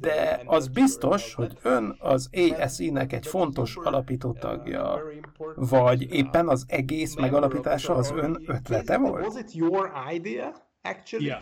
[0.01, 4.99] De az biztos, hogy ön az ASI-nek egy fontos alapító tagja,
[5.55, 9.25] vagy éppen az egész megalapítása az ön ötlete volt?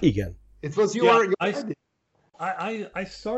[0.00, 0.38] Igen.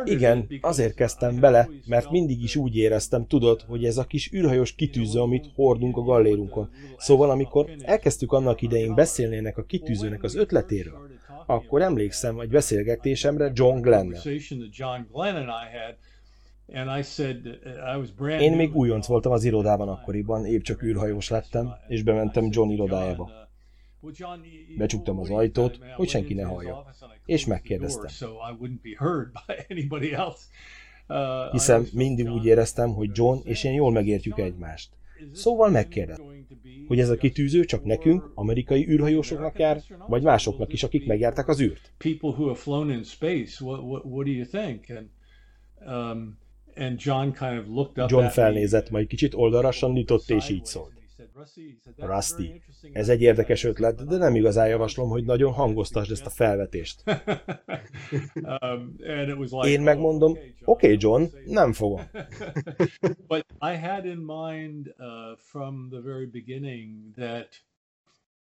[0.05, 4.75] Igen, azért kezdtem bele, mert mindig is úgy éreztem, tudod, hogy ez a kis űrhajós
[4.75, 6.71] kitűző, amit hordunk a gallérunkon.
[6.97, 11.11] Szóval, amikor elkezdtük annak idején beszélni ennek a kitűzőnek az ötletéről,
[11.47, 14.13] akkor emlékszem egy beszélgetésemre John glenn
[18.41, 23.46] Én még újonc voltam az irodában akkoriban, épp csak űrhajós lettem, és bementem John irodájába.
[24.77, 26.85] Becsuktam az ajtót, hogy senki ne hallja,
[27.25, 28.31] és megkérdeztem.
[31.53, 34.91] Hiszen mindig úgy éreztem, hogy John és én jól megértjük egymást.
[35.33, 36.47] Szóval megkérdeztem,
[36.87, 41.61] hogy ez a kitűző csak nekünk, amerikai űrhajósoknak jár, vagy másoknak is, akik megjárták az
[41.61, 41.93] űrt.
[48.09, 50.93] John felnézett, majd kicsit oldalra sandított, és így szólt.
[51.97, 57.03] Rusty, ez egy érdekes ötlet, de nem igazán javaslom, hogy nagyon hangoztasd ezt a felvetést.
[58.63, 58.97] Um,
[59.63, 62.01] Én megmondom, oké okay, John, nem fogom.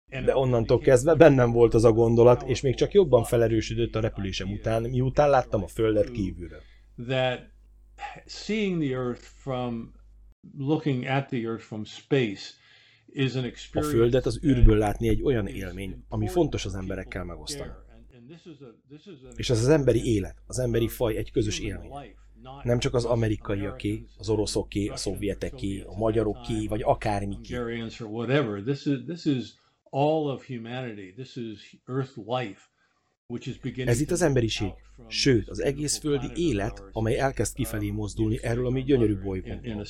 [0.10, 3.99] Uh, de onnantól kezdve bennem volt az a gondolat, és még csak jobban felerősödött a
[3.99, 6.62] repülésem után, miután láttam a Földet kívülről.
[8.25, 9.93] Seeing the Earth from
[10.58, 12.60] looking at the Earth from space
[13.74, 17.71] a Földet az űrből látni egy olyan élmény, ami fontos az emberekkel megosztani.
[19.36, 21.91] És ez az emberi élet, az emberi faj egy közös élmény.
[22.63, 27.54] Nem csak az amerikaiaké, az oroszoké, a szovjeteké, a magyaroké, vagy akármiké.
[33.76, 34.71] Ez itt az emberiség,
[35.08, 39.86] sőt, az egész földi élet, amely elkezd kifelé mozdulni erről a mi gyönyörű bolygónkról.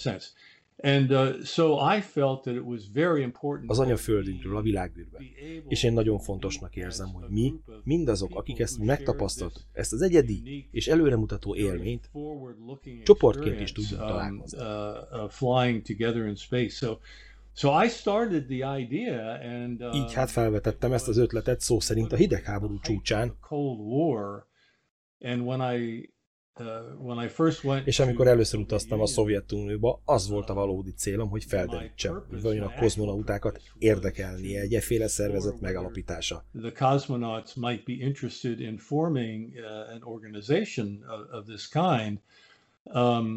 [3.67, 5.22] Az anyaföldünkről a világűrben.
[5.67, 10.88] És én nagyon fontosnak érzem, hogy mi, mindazok, akik ezt megtapasztaltuk, ezt az egyedi és
[10.88, 12.10] előremutató élményt,
[13.04, 14.58] csoportként is tudjunk um, találkozni.
[19.94, 23.38] Így hát felvetettem ezt az ötletet szó szerint a hidegháború csúcsán,
[27.86, 32.64] és amikor először utaztam a Szovjetunióba, az volt a valódi célom, hogy felderítsem, hogy vajon
[32.64, 36.46] a kozmonautákat érdekelnie egy efféle szervezet megalapítása.
[42.84, 43.28] Uh,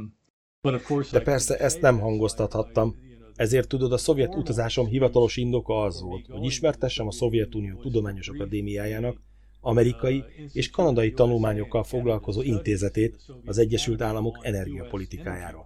[1.11, 2.97] De persze ezt nem hangoztathattam,
[3.35, 9.21] ezért tudod, a szovjet utazásom hivatalos indoka az volt, hogy ismertessem a Szovjetunió Tudományos Akadémiájának,
[9.65, 15.65] amerikai és kanadai tanulmányokkal foglalkozó intézetét az Egyesült Államok energiapolitikájáról.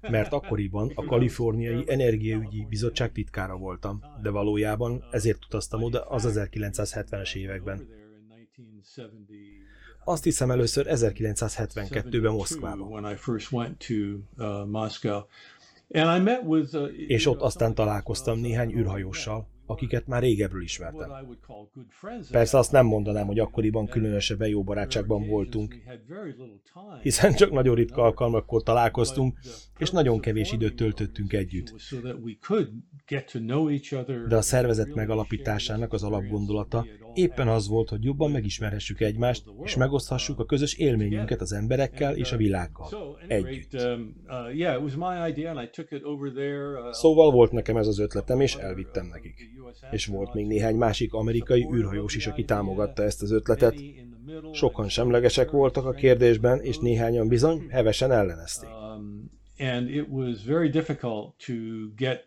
[0.00, 7.34] Mert akkoriban a Kaliforniai Energiaügyi Bizottság titkára voltam, de valójában ezért utaztam oda az 1970-es
[7.34, 7.88] években.
[10.04, 12.88] Azt hiszem először 1972-ben Moszkvában.
[17.06, 21.10] És ott aztán találkoztam néhány űrhajóssal, akiket már régebről ismertem.
[22.30, 25.76] Persze azt nem mondanám, hogy akkoriban különösebben jó barátságban voltunk,
[27.02, 29.38] hiszen csak nagyon ritka alkalmakkor találkoztunk,
[29.78, 31.74] és nagyon kevés időt töltöttünk együtt.
[34.28, 40.38] De a szervezet megalapításának az alapgondolata éppen az volt, hogy jobban megismerhessük egymást, és megoszthassuk
[40.38, 43.76] a közös élményünket az emberekkel és a világgal együtt.
[46.90, 49.50] Szóval volt nekem ez az ötletem, és elvittem nekik
[49.90, 53.74] és volt még néhány másik amerikai űrhajós is, aki támogatta ezt az ötletet.
[54.52, 58.70] Sokan semlegesek voltak a kérdésben, és néhányan bizony hevesen ellenezték.
[59.58, 61.54] And it was very difficult to
[61.96, 62.26] get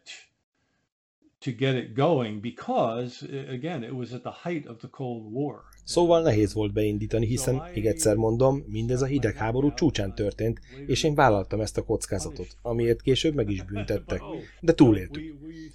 [1.40, 5.62] to get it going because again it was at the height of the Cold War.
[5.84, 11.16] Szóval nehéz volt beindítani, hiszen, még egyszer mondom, mindez a hidegháború csúcsán történt, és én
[11.16, 14.22] vállaltam ezt a kockázatot, amiért később meg is büntettek.
[14.60, 15.24] De túléltük.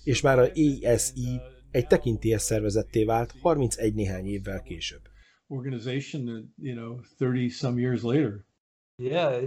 [0.05, 0.51] És már a
[0.83, 1.41] ESI
[1.77, 5.01] egy tekintélyes szervezetté vált 31 néhány évvel később.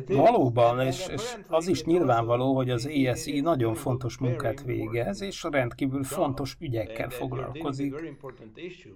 [0.08, 6.04] Valóban, és, és az is nyilvánvaló, hogy az ESI nagyon fontos munkát végez, és rendkívül
[6.04, 7.96] fontos ügyekkel foglalkozik.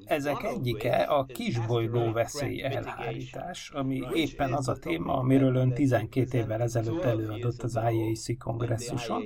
[0.05, 6.61] Ezek egyike a kisbolygó veszély elhárítás, ami éppen az a téma, amiről ön 12 évvel
[6.61, 9.23] ezelőtt előadott az IAC kongresszuson,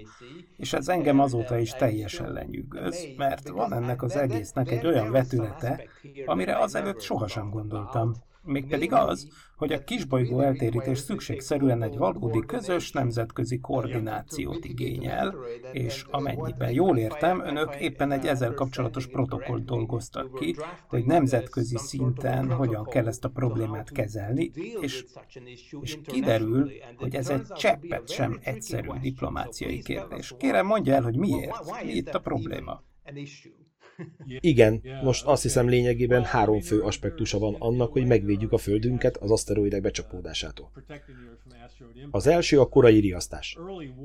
[0.58, 5.84] és ez engem azóta is teljesen lenyűgöz, mert van ennek az egésznek egy olyan vetülete,
[6.26, 8.14] amire azelőtt sohasem gondoltam.
[8.44, 15.36] mégpedig az, hogy a kisbolygó eltérítés szükségszerűen egy valódi közös nemzetközi koordinációt igényel,
[15.72, 20.56] és amennyiben jól értem, önök éppen egy ezzel kapcsolatos protokollt dolgoztak ki,
[20.88, 24.52] hogy nemzetközi szinten hogyan kell ezt a problémát kezelni,
[24.82, 25.06] és,
[25.82, 30.34] és kiderül, hogy ez egy cseppet sem egyszerű diplomáciai kérdés.
[30.38, 32.84] Kérem, mondja el, hogy miért, mi itt a probléma.
[34.40, 39.32] Igen, most azt hiszem lényegében három fő aspektusa van annak, hogy megvédjük a Földünket az
[39.32, 40.72] aszteroidek becsapódásától.
[42.12, 43.58] Az első a korai riasztás.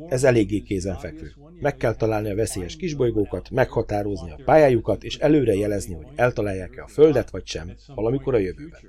[0.09, 1.33] Ez eléggé kézenfekvő.
[1.61, 6.87] Meg kell találni a veszélyes kisbolygókat, meghatározni a pályájukat, és előre jelezni, hogy eltalálják-e a
[6.87, 8.81] Földet vagy sem, valamikor a jövőben.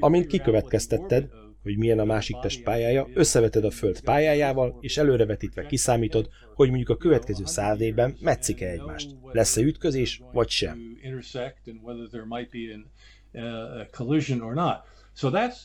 [0.00, 1.28] Amint kikövetkeztetted,
[1.62, 6.88] hogy milyen a másik test pályája, összeveted a Föld pályájával, és előrevetítve kiszámítod, hogy mondjuk
[6.88, 9.10] a következő száz évben metszik-e egymást.
[9.32, 10.78] Lesz-e ütközés, vagy sem.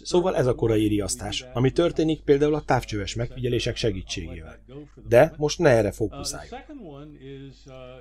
[0.04, 4.60] Szóval ez a korai riasztás, ami történik például a távcsöves megfigyelések segítségével.
[5.08, 6.64] De most ne erre fókuszáljunk,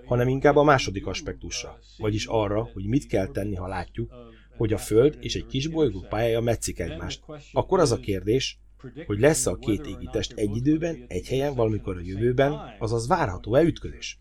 [0.05, 4.13] hanem inkább a második aspektusra, vagyis arra, hogy mit kell tenni, ha látjuk,
[4.57, 7.23] hogy a Föld és egy kis bolygó pályája metszik egymást.
[7.53, 8.59] Akkor az a kérdés,
[9.07, 14.21] hogy lesz-e a két égitest egy időben, egy helyen, valamikor a jövőben, azaz várható-e ütközés?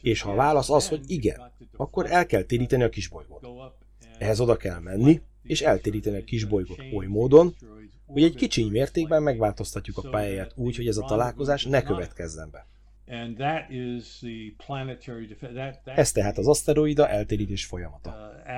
[0.00, 3.46] És ha a válasz az, hogy igen, akkor el kell téríteni a kisbolygót.
[4.18, 7.54] Ehhez oda kell menni, és eltéríteni a kisbolygót oly módon,
[8.06, 12.66] hogy egy kicsiny mértékben megváltoztatjuk a pályáját úgy, hogy ez a találkozás ne következzen be.
[15.96, 18.10] Ez tehát az aszteroida eltérítés folyamata.
[18.10, 18.50] Uh,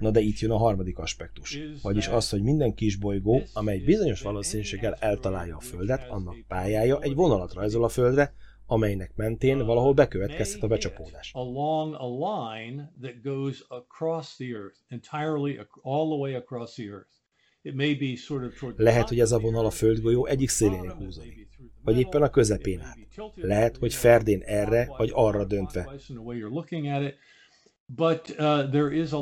[0.00, 4.94] Na de itt jön a harmadik aspektus, vagyis az, hogy minden kisbolygó, amely bizonyos valószínűséggel
[4.94, 8.34] eltalálja a Földet, annak pályája egy vonalat rajzol a Földre,
[8.66, 11.30] amelynek mentén valahol bekövetkezhet a becsapódás.
[18.76, 21.48] Lehet, hogy ez a vonal a földgolyó egyik szélén húzódik,
[21.84, 22.98] vagy éppen a közepén át.
[23.34, 25.90] Lehet, hogy ferdén erre vagy arra döntve.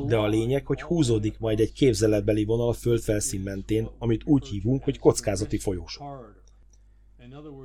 [0.07, 4.85] De a lényeg, hogy húzódik majd egy képzeletbeli vonal a földfelszín mentén, amit úgy hívunk,
[4.85, 6.05] hogy kockázati folyósó.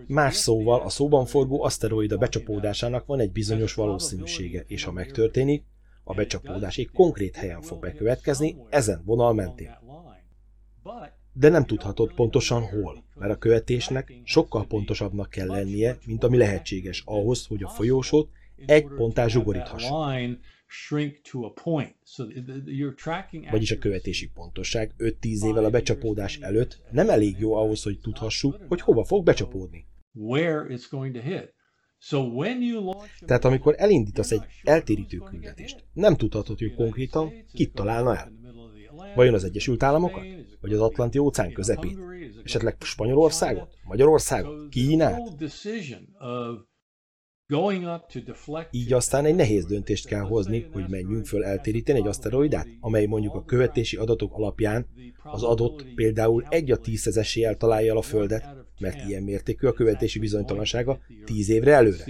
[0.07, 5.63] Más szóval a szóban forgó aszteroida becsapódásának van egy bizonyos valószínűsége, és ha megtörténik,
[6.03, 9.77] a becsapódás egy konkrét helyen fog bekövetkezni, ezen vonal mentén.
[11.33, 17.03] De nem tudhatod pontosan hol, mert a követésnek sokkal pontosabbnak kell lennie, mint ami lehetséges
[17.05, 18.29] ahhoz, hogy a folyósót
[18.65, 19.91] egy ponttá zsugoríthasson.
[23.51, 28.59] Vagyis a követési pontosság 5-10 évvel a becsapódás előtt nem elég jó ahhoz, hogy tudhassuk,
[28.67, 29.85] hogy hova fog becsapódni.
[33.25, 38.31] Tehát amikor elindítasz egy eltérítő küldetést, nem tudhatod, hogy konkrétan kit találna el.
[39.15, 40.25] Vajon az Egyesült Államokat?
[40.61, 41.97] Vagy az Atlanti óceán közepét?
[42.43, 43.67] Esetleg Spanyolországot?
[43.83, 44.69] Magyarországot?
[44.69, 45.19] Kínát?
[48.71, 53.33] Így aztán egy nehéz döntést kell hozni, hogy menjünk föl eltéríteni egy aszteroidát, amely mondjuk
[53.35, 54.87] a követési adatok alapján
[55.23, 58.45] az adott például egy a tízezessél találja el a Földet,
[58.79, 62.03] mert ilyen mértékű a követési bizonytalansága tíz évre előre.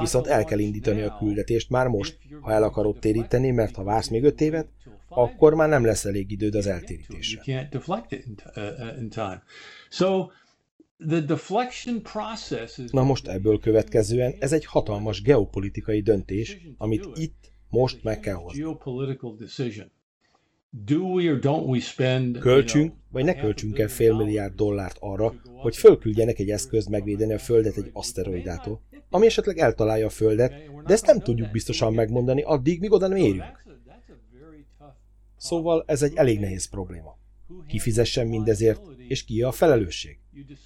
[0.00, 4.08] Viszont el kell indítani a küldetést már most, ha el akarod téríteni, mert ha vársz
[4.08, 4.68] még öt évet,
[5.08, 7.42] akkor már nem lesz elég időd az eltérítésre.
[12.92, 18.58] Na most ebből következően ez egy hatalmas geopolitikai döntés, amit itt most meg kell hozni.
[22.40, 27.38] Költsünk, vagy ne költsünk el fél milliárd dollárt arra, hogy fölküldjenek egy eszközt megvédeni a
[27.38, 28.80] Földet egy aszteroidától,
[29.14, 30.52] ami esetleg eltalálja a Földet,
[30.86, 33.64] de ezt nem tudjuk biztosan megmondani addig, míg oda nem érünk.
[35.36, 37.18] Szóval ez egy elég nehéz probléma.
[37.66, 40.18] Ki fizessen mindezért, és ki a felelősség?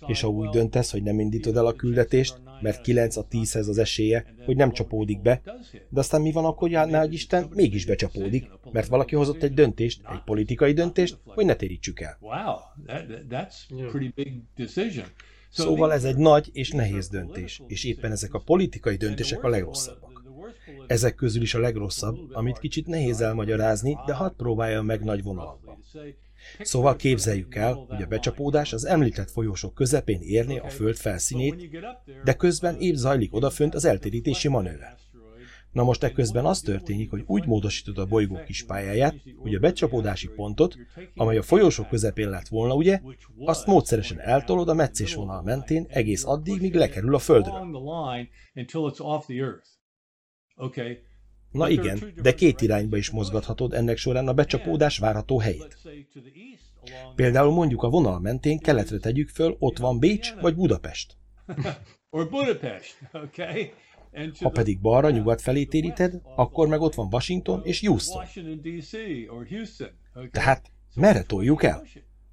[0.06, 3.78] És ha úgy döntesz, hogy nem indítod el a küldetést, mert 9 a 10-hez az
[3.78, 5.42] esélye, hogy nem csapódik be,
[5.88, 10.22] de aztán mi van akkor, hogy Isten mégis becsapódik, mert valaki hozott egy döntést, egy
[10.24, 12.18] politikai döntést, hogy ne térítsük el.
[15.50, 20.22] Szóval ez egy nagy és nehéz döntés, és éppen ezek a politikai döntések a legrosszabbak.
[20.86, 25.84] Ezek közül is a legrosszabb, amit kicsit nehéz elmagyarázni, de hadd próbáljam meg nagy vonalakban.
[26.60, 31.68] Szóval képzeljük el, hogy a becsapódás az említett folyósok közepén érné a föld felszínét,
[32.24, 34.96] de közben épp zajlik odafönt az eltérítési manőver.
[35.78, 40.28] Na most ekközben az történik, hogy úgy módosítod a bolygó kis pályáját, hogy a becsapódási
[40.28, 40.76] pontot,
[41.14, 43.00] amely a folyósok közepén lett volna, ugye,
[43.44, 47.54] azt módszeresen eltolod a meccésvonal mentén egész addig, míg lekerül a földről.
[51.50, 55.78] Na igen, de két irányba is mozgathatod ennek során a becsapódás várható helyét.
[57.14, 61.16] Például mondjuk a vonal mentén keletre tegyük föl, ott van Bécs vagy Budapest.
[64.40, 68.24] Ha pedig balra nyugat felé téríted, akkor meg ott van Washington és Houston.
[70.30, 71.82] Tehát merre toljuk el?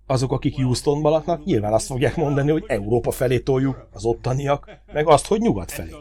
[0.07, 5.07] Azok, akik Houstonban laknak, nyilván azt fogják mondani, hogy Európa felé toljuk, az ottaniak, meg
[5.07, 5.91] azt, hogy nyugat felé.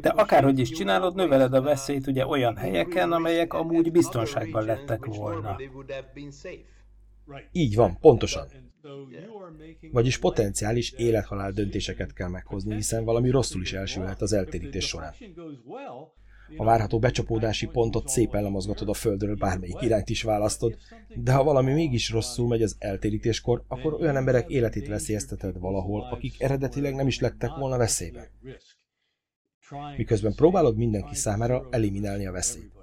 [0.00, 5.56] De akárhogy is csinálod, növeled a veszélyt ugye olyan helyeken, amelyek amúgy biztonságban lettek volna.
[7.52, 8.46] Így van, pontosan.
[9.92, 15.14] Vagyis potenciális élethalál döntéseket kell meghozni, hiszen valami rosszul is elsülhet az eltérítés során.
[16.56, 20.76] A várható becsapódási pontot szépen lemozgatod a földről, bármelyik irányt is választod,
[21.14, 26.42] de ha valami mégis rosszul megy az eltérítéskor, akkor olyan emberek életét veszélyezteted valahol, akik
[26.42, 28.26] eredetileg nem is lettek volna veszélyben.
[29.96, 32.77] Miközben próbálod mindenki számára eliminálni a veszélyt.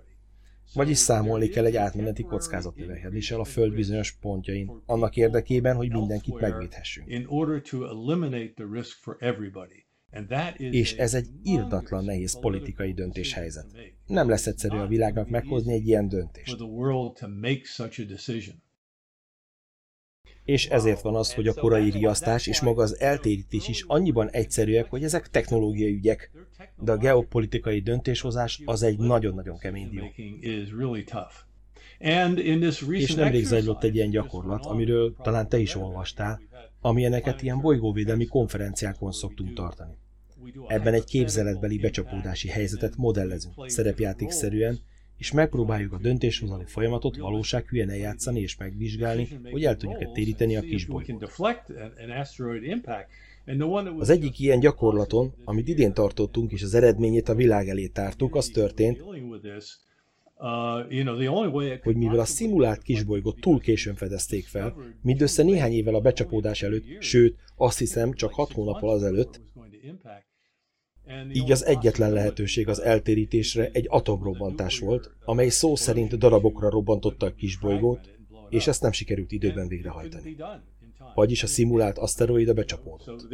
[0.73, 6.39] Vagyis számolni kell egy átmeneti kockázat növekedéssel a Föld bizonyos pontjain, annak érdekében, hogy mindenkit
[6.39, 7.07] megvédhessünk.
[10.57, 13.65] És ez egy irdatlan nehéz politikai döntéshelyzet.
[14.05, 16.57] Nem lesz egyszerű a világnak meghozni egy ilyen döntést.
[20.45, 24.89] És ezért van az, hogy a korai riasztás és maga az eltérítés is annyiban egyszerűek,
[24.89, 26.31] hogy ezek technológiai ügyek,
[26.77, 30.03] de a geopolitikai döntéshozás az egy nagyon-nagyon kemény dió.
[32.89, 36.41] És nemrég zajlott egy ilyen gyakorlat, amiről talán te is olvastál,
[36.81, 39.93] amilyeneket ilyen bolygóvédelmi konferenciákon szoktunk tartani.
[40.67, 44.79] Ebben egy képzeletbeli becsapódási helyzetet modellezünk, szerepjátékszerűen,
[45.17, 51.31] és megpróbáljuk a döntéshozani folyamatot valósághűen eljátszani és megvizsgálni, hogy el tudjuk-e téríteni a kisbolygót.
[53.99, 58.47] Az egyik ilyen gyakorlaton, amit idén tartottunk, és az eredményét a világ elé tártuk, az
[58.47, 59.03] történt,
[61.83, 67.01] hogy mivel a szimulált kisbolygót túl későn fedezték fel, mindössze néhány évvel a becsapódás előtt,
[67.01, 69.41] sőt, azt hiszem csak hat hónappal azelőtt,
[71.33, 77.33] így az egyetlen lehetőség az eltérítésre egy atomrobbantás volt, amely szó szerint darabokra robbantotta a
[77.33, 77.99] kisbolygót,
[78.49, 80.35] és ezt nem sikerült időben végrehajtani.
[81.15, 83.31] Vagyis a szimulált aszteroida becsapódott.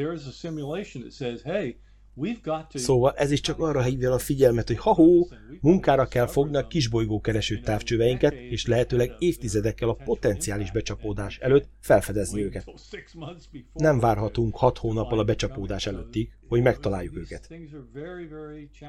[2.74, 5.28] Szóval ez is csak arra hívja a figyelmet, hogy ha-hó,
[5.62, 12.44] munkára kell fogni a kisbolygó kereső távcsöveinket, és lehetőleg évtizedekkel a potenciális becsapódás előtt felfedezni
[12.44, 12.66] őket.
[13.74, 17.50] Nem várhatunk hat hónappal a becsapódás előttig, hogy megtaláljuk őket.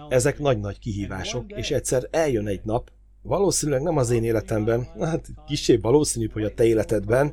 [0.09, 2.91] Ezek nagy-nagy kihívások, és egyszer eljön egy nap,
[3.23, 7.33] valószínűleg nem az én életemben, hát kisebb valószínűbb, hogy a te életedben,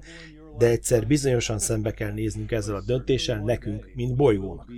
[0.60, 4.72] de egyszer bizonyosan szembe kell néznünk ezzel a döntéssel nekünk, mint bolygónak.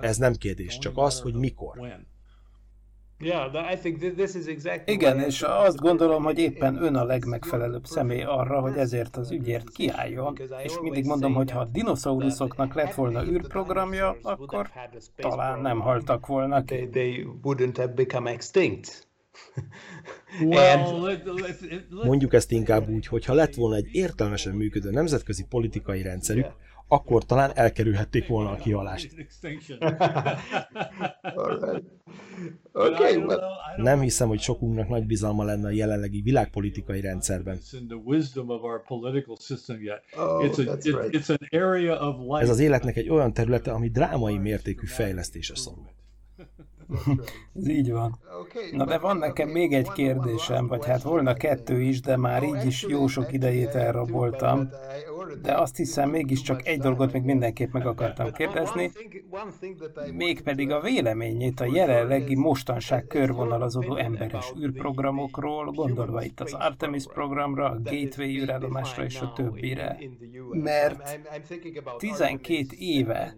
[0.00, 1.78] Ez nem kérdés, csak az, hogy mikor.
[4.84, 9.70] Igen, és azt gondolom, hogy éppen ön a legmegfelelőbb személy arra, hogy ezért az ügyért
[9.70, 14.70] kiálljon, és mindig mondom, hogy ha a dinoszauruszoknak lett volna űrprogramja, akkor
[15.16, 16.88] talán nem haltak volna ki.
[22.04, 26.46] Mondjuk ezt inkább úgy, hogy ha lett volna egy értelmesen működő nemzetközi politikai rendszerük,
[26.92, 29.14] akkor talán elkerülhették volna a kihalást.
[33.76, 37.58] Nem hiszem, hogy sokunknak nagy bizalma lenne a jelenlegi világpolitikai rendszerben.
[42.40, 45.88] Ez az életnek egy olyan területe, ami drámai mértékű fejlesztése szorul.
[47.54, 48.18] Ez így van.
[48.72, 52.64] Na de van nekem még egy kérdésem, vagy hát volna kettő is, de már így
[52.66, 54.68] is jó sok idejét elraboltam.
[55.42, 58.92] De azt hiszem, mégiscsak egy dolgot még mindenképp meg akartam kérdezni,
[60.12, 67.80] mégpedig a véleményét a jelenlegi mostanság körvonalazódó emberes űrprogramokról, gondolva itt az Artemis programra, a
[67.82, 69.98] Gateway űrállomásra és a többire.
[70.50, 71.20] Mert
[71.98, 73.36] 12 éve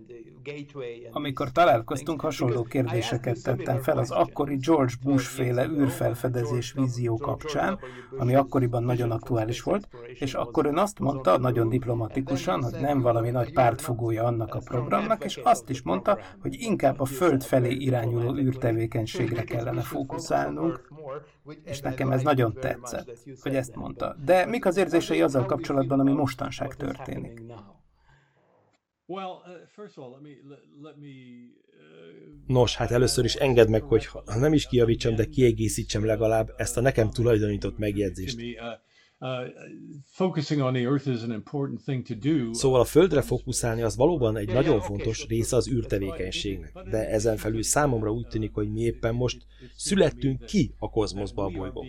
[1.10, 7.78] Amikor találkoztunk, hasonló kérdéseket tettem fel az akkori George Bush féle űrfelfedezés vízió kapcsán,
[8.18, 13.30] ami akkoriban nagyon aktuális volt, és akkor ön azt mondta, nagyon diplomatikusan, hogy nem valami
[13.30, 18.36] nagy pártfogója annak a programnak, és azt is mondta, hogy inkább a Föld felé irányuló
[18.36, 20.88] űrtevékenységre kellene fókuszálnunk,
[21.64, 24.16] és nekem ez nagyon tetszett, hogy ezt mondta.
[24.24, 27.42] De mik az érzései azzal kapcsolatban, ami mostanság történik?
[32.46, 36.76] Nos, hát először is engedd meg, hogy ha nem is kiavítsam, de kiegészítsem legalább ezt
[36.76, 38.40] a nekem tulajdonított megjegyzést.
[42.52, 47.62] Szóval a Földre fókuszálni az valóban egy nagyon fontos része az űrtevékenységnek, de ezen felül
[47.62, 49.46] számomra úgy tűnik, hogy mi éppen most
[49.76, 51.86] születtünk ki a kozmoszba a bolygóba.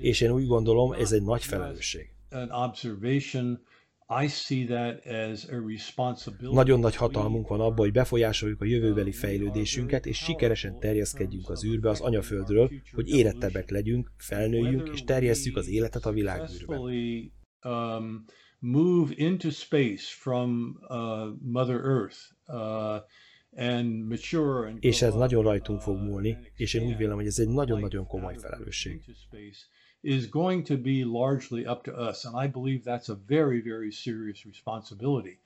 [0.00, 2.13] És én úgy gondolom, ez egy nagy felelősség.
[6.52, 11.88] Nagyon nagy hatalmunk van abban, hogy befolyásoljuk a jövőbeli fejlődésünket, és sikeresen terjeszkedjünk az űrbe
[11.88, 16.78] az anyaföldről, hogy érettebbek legyünk, felnőjünk, és terjesszük az életet a világűrben.
[17.64, 18.24] Um,
[18.58, 20.96] move into space from uh,
[21.40, 23.02] Mother Earth, uh,
[24.80, 28.36] és ez nagyon rajtunk fog múlni, és én úgy vélem, hogy ez egy nagyon-nagyon komoly
[28.38, 29.04] felelősség
[30.04, 32.24] is going to be largely up to us.
[32.24, 35.38] And I believe that's a very, very serious responsibility.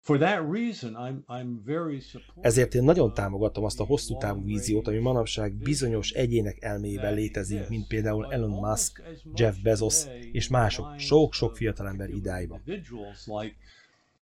[0.00, 2.02] For that reason, I'm, I'm very
[2.40, 7.68] Ezért én nagyon támogatom azt a hosszú távú víziót, ami manapság bizonyos egyének elméjében létezik,
[7.68, 9.02] mint például Elon Musk,
[9.34, 12.62] Jeff Bezos és mások, sok-sok fiatalember idáiban.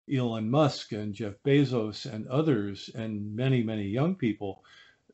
[0.07, 4.61] Elon Musk and Jeff Bezos and others and many, many young people,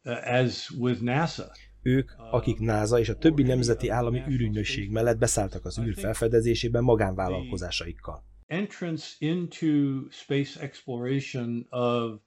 [0.04, 1.52] uh, as with NASA
[1.88, 8.24] ők, akik NASA és a többi nemzeti állami űrügynökség mellett beszálltak az űr felfedezésében magánvállalkozásaikkal.
[8.46, 9.66] Entrance into
[10.10, 12.20] space exploration of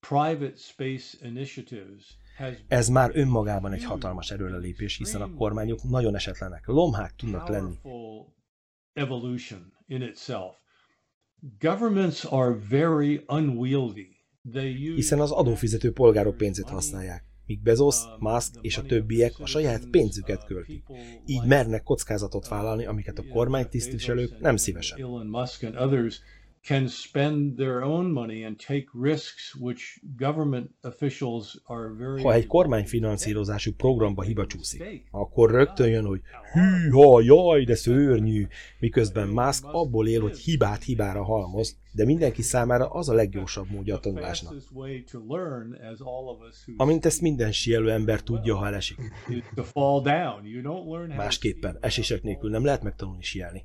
[0.00, 2.20] private space initiatives
[2.68, 7.78] ez már önmagában egy hatalmas erőlelépés, hiszen a kormányok nagyon esetlenek, lomhák tudnak lenni.
[14.94, 20.44] Hiszen az adófizető polgárok pénzét használják míg Bezos, Musk és a többiek a saját pénzüket
[20.44, 20.84] költik.
[21.26, 24.98] Így mernek kockázatot vállalni, amiket a kormánytisztviselők nem szívesen.
[26.64, 32.46] Can spend their own money and take risks which government officials are very Ha egy
[32.46, 36.20] kormányfinanszírozású programba hiba csúszik, akkor rögtön jön, hogy
[36.52, 38.46] hűha, jaj, de szörnyű,
[38.78, 43.94] miközben Musk abból él, hogy hibát hibára halmoz, de mindenki számára az a leggyorsabb módja
[43.94, 44.54] a tanulásnak.
[46.76, 48.98] Amint ezt minden sielő ember tudja, ha elesik.
[51.16, 53.64] Másképpen, esések nélkül nem lehet megtanulni sielni.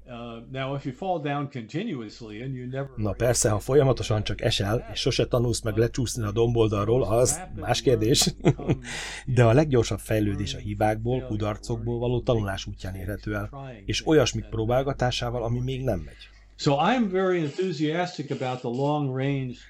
[2.96, 7.82] Na persze, ha folyamatosan csak esel, és sose tanulsz meg lecsúszni a domboldalról, az más
[7.82, 8.34] kérdés.
[9.36, 13.50] De a leggyorsabb fejlődés a hibákból, kudarcokból való tanulás útján érhető el,
[13.86, 16.37] és olyasmik próbálgatásával, ami még nem megy.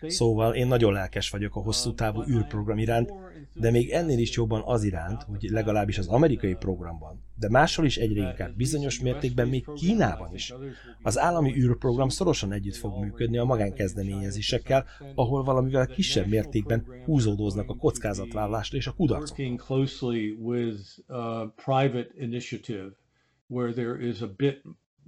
[0.07, 3.13] Szóval én nagyon lelkes vagyok a hosszú távú űrprogram iránt,
[3.53, 7.97] de még ennél is jobban az iránt, hogy legalábbis az amerikai programban, de máshol is
[7.97, 10.53] egyre inkább bizonyos mértékben még Kínában is.
[11.01, 14.85] Az állami űrprogram szorosan együtt fog működni a magánkezdeményezésekkel,
[15.15, 19.35] ahol valamivel kisebb mértékben húzódóznak a kockázatvállalást és a kudarcok.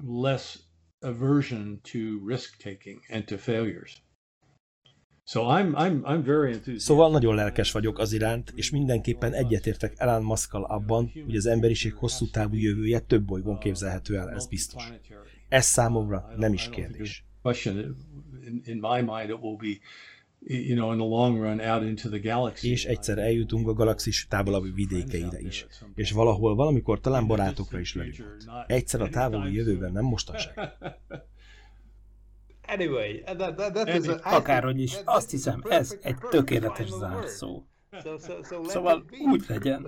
[0.08, 0.69] less
[1.02, 4.02] aversion to risk taking and to failures.
[5.24, 6.82] So I'm, I'm, I'm very enthusiastic.
[6.82, 11.94] Szóval nagyon lelkes vagyok az iránt, és mindenképpen egyetértek Elon musk abban, hogy az emberiség
[11.94, 14.84] hosszú távú jövője több bolygón képzelhető el, ez biztos.
[15.50, 17.24] Ez számomra nem is kérdés
[20.42, 22.70] you know, in the long run out into the galaxy.
[22.72, 25.66] És egyszer eljutunk a galaxis távolabbi vidékeire is.
[25.96, 28.38] És valahol, valamikor talán barátokra is legyünk.
[28.68, 30.54] Egyszer a távoli jövőben, nem mostanság.
[32.72, 37.64] Anyway, that, that, that is a, Akárhogy is, azt hiszem, ez egy tökéletes zárszó.
[38.64, 39.88] Szóval úgy legyen.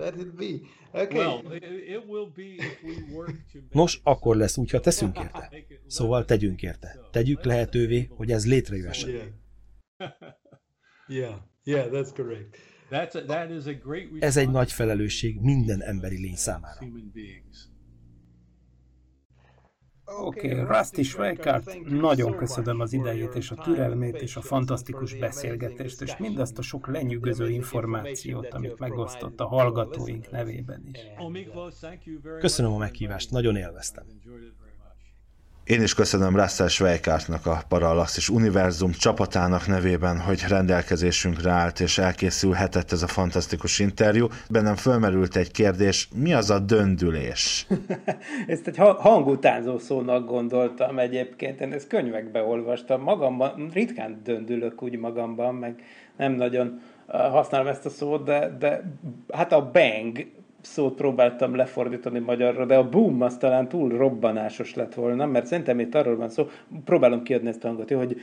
[3.70, 5.50] Nos, akkor lesz úgy, ha teszünk érte.
[5.86, 6.98] Szóval tegyünk érte.
[7.10, 9.40] Tegyük lehetővé, hogy ez létrejöhessen.
[14.18, 16.80] Ez egy nagy felelősség minden emberi lény számára.
[20.20, 26.00] Oké, okay, Rusty Schweikart, nagyon köszönöm az idejét és a türelmét és a fantasztikus beszélgetést,
[26.00, 31.00] és mindazt a sok lenyűgöző információt, amit megosztott a hallgatóink nevében is.
[32.38, 34.04] Köszönöm a meghívást, nagyon élveztem.
[35.64, 42.92] Én is köszönöm Russell Schweikartnak a Parallaxis Univerzum csapatának nevében, hogy rendelkezésünkre állt és elkészülhetett
[42.92, 44.26] ez a fantasztikus interjú.
[44.50, 47.66] Bennem fölmerült egy kérdés, mi az a döndülés?
[48.46, 55.54] ezt egy hangutánzó szónak gondoltam egyébként, én ezt könyvekbe olvastam, magamban, ritkán döndülök úgy magamban,
[55.54, 55.82] meg
[56.16, 58.82] nem nagyon használom ezt a szót, de, de
[59.32, 60.26] hát a bang
[60.62, 65.80] szót próbáltam lefordítani magyarra, de a boom az talán túl robbanásos lett volna, mert szerintem
[65.80, 66.48] itt arról van szó,
[66.84, 68.16] próbálom kiadni ezt a hangot, hogy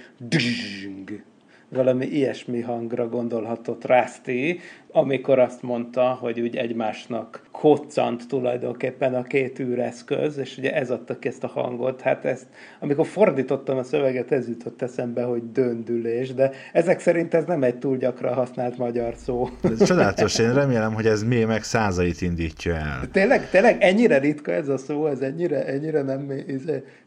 [1.70, 4.60] valami ilyesmi hangra gondolhatott Rászti,
[4.92, 11.20] amikor azt mondta, hogy úgy egymásnak koccant tulajdonképpen a két űreszköz, és ugye ez adta
[11.20, 12.02] ki ezt a hangot.
[12.02, 12.46] Hát ezt,
[12.80, 17.76] amikor fordítottam a szöveget, ez jutott eszembe, hogy döndülés, de ezek szerint ez nem egy
[17.76, 19.50] túl gyakran használt magyar szó.
[19.86, 23.10] Csodálatos, én remélem, hogy ez még meg százait indítja el.
[23.12, 26.32] Tényleg, tényleg ennyire ritka ez a szó, ez ennyire, ennyire nem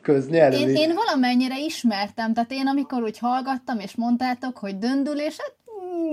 [0.02, 0.56] köznyelvi.
[0.56, 5.54] Én, én valamennyire ismertem, tehát én amikor úgy hallgattam, és mondtátok, hogy döndülés, hát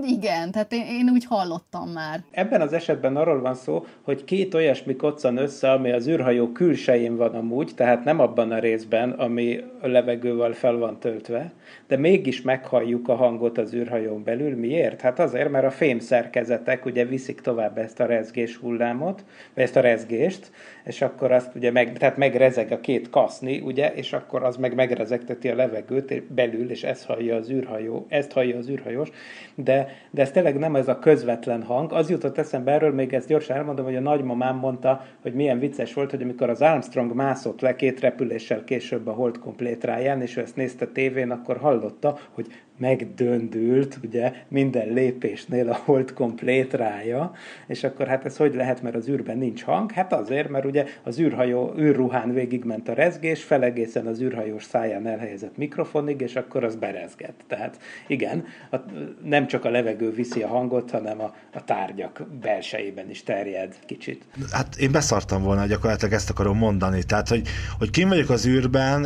[0.06, 2.24] igen, tehát én, én úgy hallottam már.
[2.32, 7.16] Ebben az esetben arról van szó, hogy két olyasmi koccan össze, ami az űrhajó külsején
[7.16, 11.52] van amúgy, tehát nem abban a részben, ami a levegővel fel van töltve,
[11.88, 14.56] de mégis meghalljuk a hangot az űrhajón belül.
[14.56, 15.02] Miért?
[15.02, 19.24] Hát azért, mert a fémszerkezetek ugye viszik tovább ezt a rezgés hullámot,
[19.54, 20.52] vagy ezt a rezgést,
[20.84, 24.76] és akkor azt ugye meg, tehát megrezeg a két kaszni, ugye, és akkor az meg
[24.76, 29.10] megrezegteti a levegőt belül, és ezt hallja az űrhajó, ezt hallja az űrhajós,
[29.56, 29.69] de,
[30.12, 31.94] de ez tényleg nem ez a közvetlen hang.
[31.94, 35.94] Az jutott eszembe erről, még ezt gyorsan elmondom, hogy a nagymamám mondta, hogy milyen vicces
[35.94, 40.42] volt, hogy amikor az Armstrong mászott le két repüléssel később a Hold komplétráján, és ő
[40.42, 42.48] ezt nézte tévén, akkor hallotta, hogy
[42.80, 47.32] megdöndült, ugye, minden lépésnél a hold komplétrája,
[47.68, 49.92] és akkor hát ez hogy lehet, mert az űrben nincs hang?
[49.92, 55.58] Hát azért, mert ugye az űrhajó, űrruhán végigment a rezgés, felegészen az űrhajós száján elhelyezett
[55.58, 57.42] mikrofonig, és akkor az berezgett.
[57.48, 58.76] Tehát igen, a,
[59.24, 64.26] nem csak a levegő viszi a hangot, hanem a, a tárgyak belsejében is terjed kicsit.
[64.52, 67.04] Hát én beszartam volna, gyakorlatilag ezt akarom mondani.
[67.04, 69.06] Tehát, hogy, hogy kim vagyok az űrben,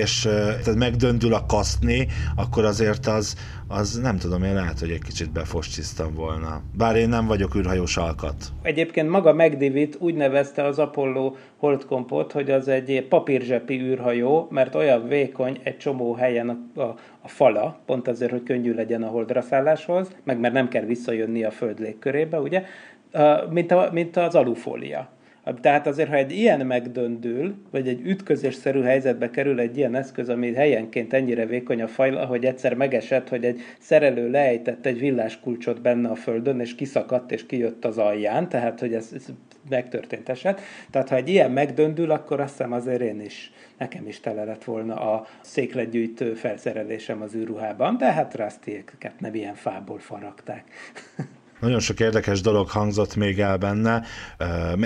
[0.00, 2.06] és tehát megdöndül a kaszni,
[2.50, 3.34] akkor azért az,
[3.68, 6.60] az nem tudom, én lehet, hogy egy kicsit befoscsisztam volna.
[6.76, 8.34] Bár én nem vagyok űrhajós alkat.
[8.62, 15.08] Egyébként maga McDivitt úgy nevezte az Apollo holdkompot, hogy az egy papírzsepi űrhajó, mert olyan
[15.08, 19.40] vékony egy csomó helyen a, a, a fala, pont azért, hogy könnyű legyen a holdra
[19.40, 22.64] szálláshoz, meg mert nem kell visszajönni a föld légkörébe, ugye,
[23.50, 25.08] mint, a, mint az alufólia.
[25.54, 30.52] Tehát azért, ha egy ilyen megdöndül, vagy egy ütközésszerű helyzetbe kerül egy ilyen eszköz, ami
[30.52, 36.08] helyenként ennyire vékony a faj, ahogy egyszer megesett, hogy egy szerelő leejtett egy villáskulcsot benne
[36.08, 39.26] a földön, és kiszakadt, és kijött az alján, tehát, hogy ez, ez
[39.68, 40.60] megtörtént eset.
[40.90, 44.64] Tehát, ha egy ilyen megdöndül, akkor azt hiszem azért én is, nekem is tele lett
[44.64, 50.64] volna a székletgyűjtő felszerelésem az űrruhában, de hát Rustyéket nem ilyen fából faragták.
[51.60, 54.02] Nagyon sok érdekes dolog hangzott még el benne.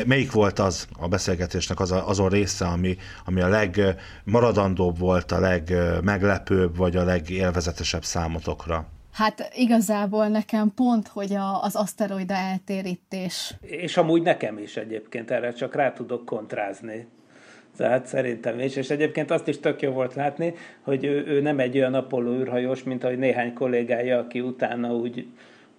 [0.07, 5.41] Melyik volt az a beszélgetésnek az a, azon része, ami, ami a legmaradandóbb volt, a
[5.41, 8.87] legmeglepőbb, vagy a legélvezetesebb számotokra?
[9.13, 13.55] Hát igazából nekem pont, hogy a, az aszteroida eltérítés.
[13.61, 17.07] És amúgy nekem is egyébként erre csak rá tudok kontrázni.
[17.77, 21.59] Tehát szerintem is, és egyébként azt is tök jó volt látni, hogy ő, ő nem
[21.59, 25.27] egy olyan Apollo űrhajós, mint ahogy néhány kollégája, aki utána úgy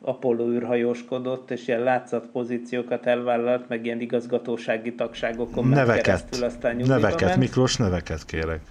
[0.06, 7.28] Apollo űrhajóskodott, és ilyen látszat pozíciókat elvállalt, meg ilyen igazgatósági tagságokon neveket, keresztül, aztán Neveket,
[7.28, 7.38] ment.
[7.38, 8.62] Miklós, neveket kérek.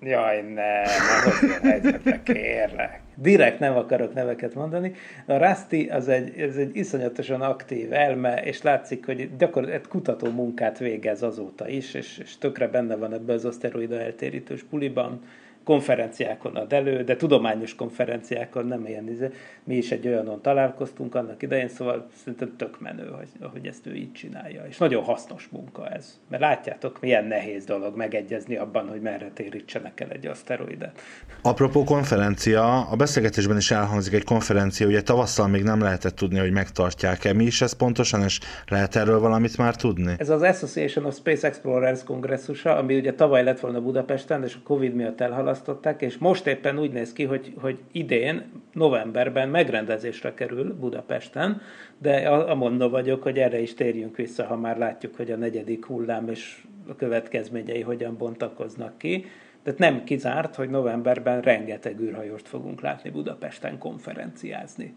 [0.00, 0.82] Jaj, nem,
[1.24, 3.00] ahhoz ilyen helyzetre kérlek.
[3.14, 4.92] Direkt nem akarok neveket mondani.
[5.26, 10.78] A Rusty az egy, ez egy iszonyatosan aktív elme, és látszik, hogy gyakorlatilag kutató munkát
[10.78, 15.20] végez azóta is, és, és tökre benne van ebbe az aszteroida eltérítős puliban
[15.64, 19.30] konferenciákon ad elő, de tudományos konferenciákon nem ilyen, izé.
[19.64, 23.94] mi is egy olyanon találkoztunk annak idején, szóval szerintem tök menő, hogy, hogy ezt ő
[23.94, 29.00] így csinálja, és nagyon hasznos munka ez, mert látjátok, milyen nehéz dolog megegyezni abban, hogy
[29.00, 31.00] merre térítsenek el egy aszteroidet.
[31.42, 36.52] Apropó konferencia, a beszélgetésben is elhangzik egy konferencia, ugye tavasszal még nem lehetett tudni, hogy
[36.52, 37.32] megtartják-e.
[37.32, 40.14] Mi is ez pontosan, és lehet erről valamit már tudni?
[40.18, 44.58] Ez az Association of Space Explorers kongresszusa, ami ugye tavaly lett volna Budapesten, és a
[44.64, 48.42] Covid miatt elhaladt, választották, és most éppen úgy néz ki, hogy, hogy idén,
[48.72, 51.60] novemberben megrendezésre kerül Budapesten,
[51.98, 56.28] de amondó vagyok, hogy erre is térjünk vissza, ha már látjuk, hogy a negyedik hullám
[56.28, 59.24] és a következményei hogyan bontakoznak ki.
[59.62, 64.94] Tehát nem kizárt, hogy novemberben rengeteg űrhajóst fogunk látni Budapesten konferenciázni.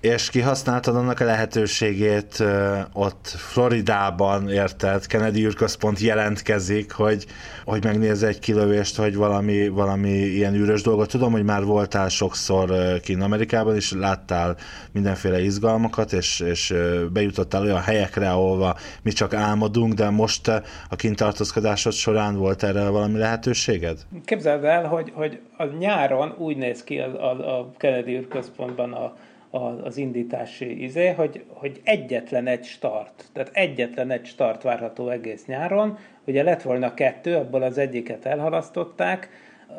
[0.00, 2.44] És kihasználtad annak a lehetőségét
[2.92, 7.26] ott Floridában, érted, Kennedy űrközpont jelentkezik, hogy,
[7.64, 11.10] hogy megnéz egy kilövést, hogy valami, valami ilyen űrös dolgot.
[11.10, 12.70] Tudom, hogy már voltál sokszor
[13.00, 14.56] kint Amerikában, és láttál
[14.92, 16.74] mindenféle izgalmakat, és, és
[17.12, 20.48] bejutottál olyan helyekre, ahova mi csak álmodunk, de most
[20.88, 23.98] a kintartózkodásod során volt erre valami lehetőséged?
[24.24, 29.12] Képzeld el, hogy, hogy a nyáron úgy néz ki a, a, a Kennedy űrközpontban a
[29.50, 35.98] az indítási izé, hogy, hogy egyetlen egy start, tehát egyetlen egy start várható egész nyáron.
[36.26, 39.28] Ugye lett volna kettő, abból az egyiket elhalasztották,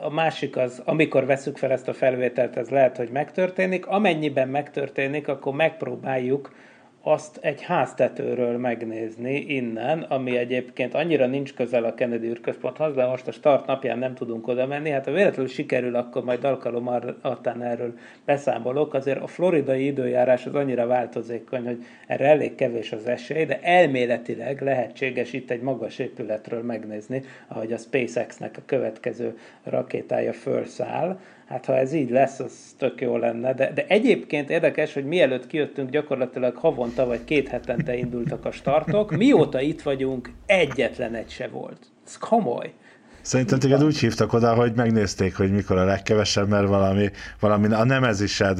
[0.01, 3.87] a másik az, amikor veszük fel ezt a felvételt, ez lehet, hogy megtörténik.
[3.87, 6.53] Amennyiben megtörténik, akkor megpróbáljuk
[7.01, 13.27] azt egy háztetőről megnézni innen, ami egyébként annyira nincs közel a Kennedy űrközponthoz, de most
[13.27, 14.89] a start napján nem tudunk oda menni.
[14.89, 16.87] Hát ha véletlenül sikerül, akkor majd alkalom
[17.21, 17.93] artán erről
[18.25, 18.93] beszámolok.
[18.93, 24.61] Azért a floridai időjárás az annyira változékony, hogy erre elég kevés az esély, de elméletileg
[24.61, 31.19] lehetséges itt egy magas épületről megnézni, ahogy a SpaceX-nek a következő rakétája felszáll
[31.49, 33.53] hát ha ez így lesz, az tök jó lenne.
[33.53, 39.11] De, de egyébként érdekes, hogy mielőtt kijöttünk, gyakorlatilag havonta vagy két hetente indultak a startok.
[39.11, 41.77] Mióta itt vagyunk, egyetlen egy se volt.
[42.05, 42.73] Ez komoly.
[43.21, 47.83] Szerintem téged úgy hívtak oda, hogy megnézték, hogy mikor a legkevesebb, mert valami, valami a
[47.83, 48.59] nemezised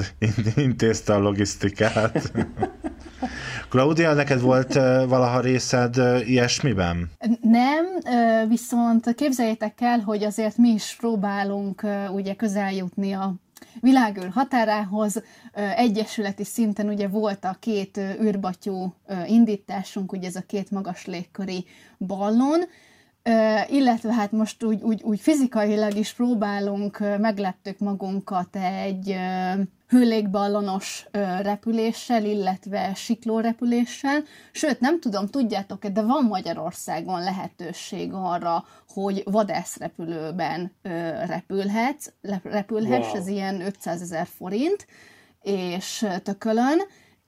[0.55, 2.21] intézte a logisztikát.
[3.70, 4.74] Claudia, neked volt
[5.07, 5.95] valaha részed
[6.26, 7.11] ilyesmiben?
[7.41, 7.86] Nem,
[8.47, 13.34] viszont képzeljétek el, hogy azért mi is próbálunk ugye közeljutni a
[13.82, 15.24] világűr határához.
[15.76, 18.93] Egyesületi szinten ugye volt a két űrbatyú
[19.26, 21.65] indításunk, ugye ez a két magas légköri
[21.97, 22.59] ballon,
[23.70, 29.15] illetve hát most úgy, úgy, úgy fizikailag is próbálunk, meglettük magunkat egy
[29.88, 31.05] hőlégballonos
[31.41, 34.24] repüléssel, illetve siklórepüléssel.
[34.51, 40.72] Sőt, nem tudom, tudjátok-e, de van Magyarországon lehetőség arra, hogy vadászrepülőben
[41.28, 42.11] repülhetsz,
[42.43, 43.15] repülhetsz, wow.
[43.15, 44.88] ez ilyen 500 ezer forint,
[45.41, 46.80] és tökölön,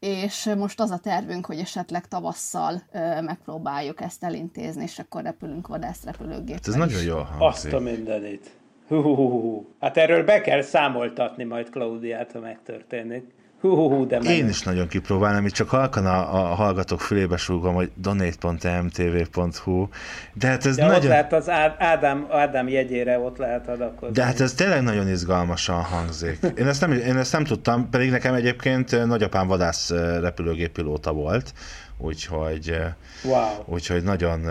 [0.01, 5.67] és most az a tervünk, hogy esetleg tavasszal ö, megpróbáljuk ezt elintézni, és akkor repülünk
[5.67, 6.53] vadászrepülőgéppel.
[6.53, 7.39] Hát ez nagyon jó hangzik.
[7.39, 8.51] Azt a mindenit.
[8.87, 9.67] Hú, hú, hú.
[9.79, 13.33] Hát erről be kell számoltatni majd Klaudiát, ha megtörténik.
[13.61, 17.91] Hú, de Én is nagyon kipróbálnám, itt csak halkan a, a hallgatók fülébe súgom, hogy
[17.95, 19.87] donate.mtv.hu,
[20.33, 20.99] de hát ez de nagyon...
[20.99, 24.13] ott lehet az Ádám, Ádám jegyére ott lehet adakozni.
[24.15, 26.39] De hát ez tényleg nagyon izgalmasan hangzik.
[26.57, 29.89] Én ezt nem, én ezt nem tudtam, pedig nekem egyébként nagyapám vadász
[30.21, 31.53] repülőgépilóta volt,
[31.97, 32.75] úgyhogy,
[33.23, 33.63] wow.
[33.65, 34.41] úgyhogy nagyon,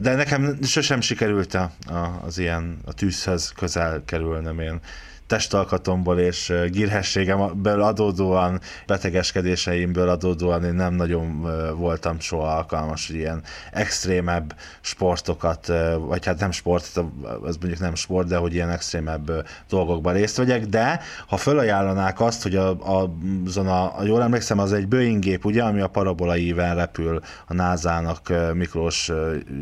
[0.00, 4.80] de nekem sosem sikerült a, a, az ilyen a tűzhöz közel kerülnöm én
[5.28, 11.42] testalkatomból és gírhességemből adódóan, betegeskedéseimből adódóan én nem nagyon
[11.76, 17.00] voltam soha alkalmas, hogy ilyen extrémebb sportokat, vagy hát nem sport,
[17.42, 22.42] az mondjuk nem sport, de hogy ilyen extrémebb dolgokban részt vegyek, de ha felajánlanák azt,
[22.42, 23.14] hogy a, a,
[23.46, 27.54] azon a, jól emlékszem, az egy Boeing gép, ugye, ami a parabola íven repül a
[27.54, 29.12] NASA-nak, Miklós,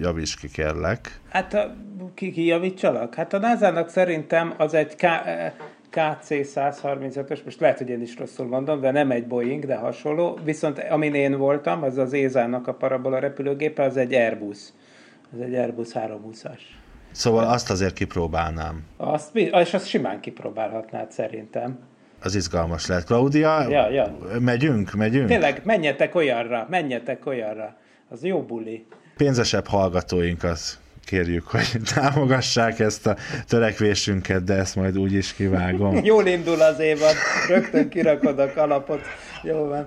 [0.01, 1.21] javíts ki kérlek.
[1.29, 1.75] Hát a,
[2.15, 3.15] ki, ki javítsalak?
[3.15, 5.07] Hát a NASA-nak szerintem az egy K,
[5.91, 10.39] KC 135-ös, most lehet, hogy én is rosszul mondom, de nem egy Boeing, de hasonló.
[10.45, 14.59] Viszont amin én voltam, az az ESA-nak a parabola repülőgépe, az egy Airbus.
[15.35, 16.61] Az egy Airbus 320-as.
[17.11, 18.85] Szóval azt azért kipróbálnám.
[18.97, 21.79] Azt, és azt simán kipróbálhatnád szerintem.
[22.23, 23.05] Az izgalmas lehet.
[23.05, 24.17] Claudia, ja, ja.
[24.41, 25.29] megyünk, megyünk?
[25.29, 27.77] Tényleg, menjetek olyanra, menjetek olyanra.
[28.09, 28.87] Az jó buli.
[29.17, 30.59] Pénzesebb hallgatóinkat
[31.07, 33.17] kérjük, hogy támogassák ezt a
[33.49, 36.05] törekvésünket, de ezt majd úgy is kivágom.
[36.05, 37.15] Jól indul az évad,
[37.49, 39.01] rögtön kirakod a kalapot.
[39.47, 39.87] Jó van.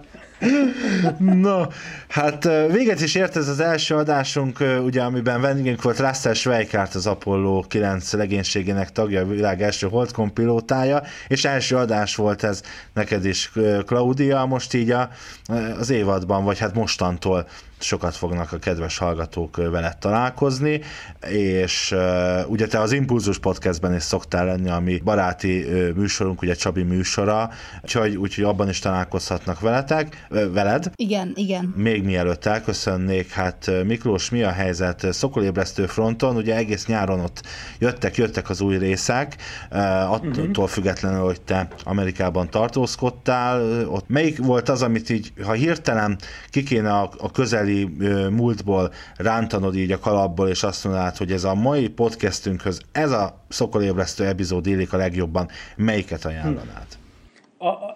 [1.19, 1.61] No,
[2.07, 7.07] hát véget is ért ez az első adásunk, ugye, amiben vendégünk volt Russell Schweikart, az
[7.07, 12.61] Apollo 9 legénységének tagja, a világ első holdkon pilótája, és első adás volt ez
[12.93, 13.51] neked is,
[13.85, 15.09] Claudia, most így a,
[15.79, 17.47] az évadban, vagy hát mostantól
[17.79, 20.81] sokat fognak a kedves hallgatók veled találkozni,
[21.27, 26.53] és uh, ugye te az Impulzus podcastben is szoktál lenni, ami baráti uh, műsorunk, ugye
[26.53, 27.49] Csabi műsora,
[27.81, 30.91] úgyhogy, úgyhogy abban is találkozhatnak veletek, uh, veled.
[30.95, 31.73] Igen, igen.
[31.75, 36.35] Még mielőtt elköszönnék, hát Miklós, mi a helyzet Szokolébresztő fronton?
[36.35, 37.41] Ugye egész nyáron ott
[37.79, 39.35] jöttek, jöttek az új részek,
[40.07, 40.67] attól uh-huh.
[40.67, 46.17] függetlenül, hogy te Amerikában tartózkodtál, ott melyik volt az, amit így, ha hirtelen
[46.49, 47.85] ki kéne a, a közel közeli
[48.29, 53.45] múltból rántanod így a kalapból, és azt mondanád, hogy ez a mai podcastünkhöz, ez a
[53.49, 56.98] szokolébresztő epizód élik a legjobban, melyiket ajánlanád?
[57.61, 57.95] A, a,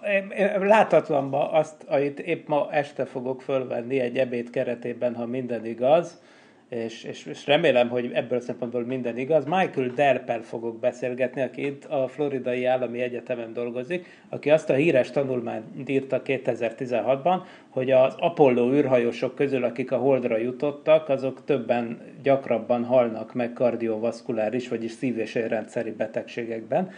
[0.60, 6.22] látatlanba azt, amit épp ma este fogok fölvenni egy ebéd keretében, ha minden igaz,
[6.68, 9.44] és, és, és remélem, hogy ebből a szempontból minden igaz.
[9.44, 15.10] Michael Derpel fogok beszélgetni, aki itt a Floridai Állami Egyetemen dolgozik, aki azt a híres
[15.10, 22.84] tanulmányt írta 2016-ban, hogy az Apollo űrhajósok közül, akik a Holdra jutottak, azok többen gyakrabban
[22.84, 26.90] halnak meg kardiovaszkuláris, vagyis szív- és érrendszeri betegségekben,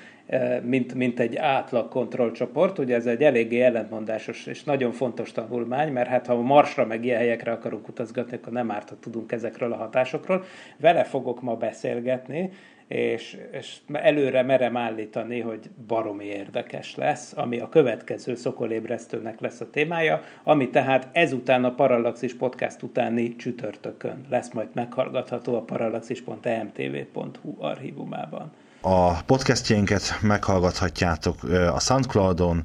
[0.63, 2.79] mint, mint egy átlag kontrollcsoport.
[2.79, 7.19] Ugye ez egy eléggé ellentmondásos és nagyon fontos tanulmány, mert hát ha Marsra meg ilyen
[7.19, 10.45] helyekre akarunk utazgatni, akkor nem árt, ha tudunk ezekről a hatásokról.
[10.77, 12.51] Vele fogok ma beszélgetni,
[12.89, 19.71] és, és előre merem állítani, hogy baromi érdekes lesz, ami a következő szokolébresztőnek lesz a
[19.71, 28.53] témája, ami tehát ezután a Parallaxis podcast utáni csütörtökön lesz majd meghallgatható a parallaxis.emtv.hu archívumában.
[28.89, 31.43] A podcastjénket meghallgathatjátok
[31.75, 32.65] a Soundcloudon,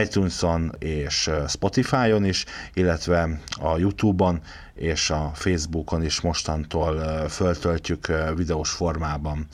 [0.00, 2.44] iTunes-on és Spotify-on is,
[2.74, 4.40] illetve a YouTube-on
[4.74, 6.98] és a Facebookon is mostantól
[7.28, 8.06] föltöltjük
[8.36, 9.46] videós formában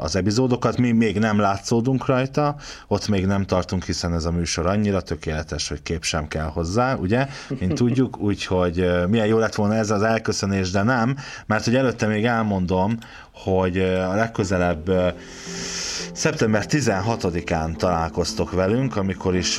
[0.00, 0.78] az epizódokat.
[0.78, 2.56] Mi még nem látszódunk rajta,
[2.88, 6.94] ott még nem tartunk, hiszen ez a műsor annyira tökéletes, hogy kép sem kell hozzá,
[6.94, 7.28] ugye,
[7.58, 12.06] mint tudjuk, úgyhogy milyen jó lett volna ez az elköszönés, de nem, mert hogy előtte
[12.06, 12.98] még elmondom,
[13.34, 14.90] hogy a legközelebb
[16.12, 19.58] szeptember 16-án találkoztok velünk, amikor is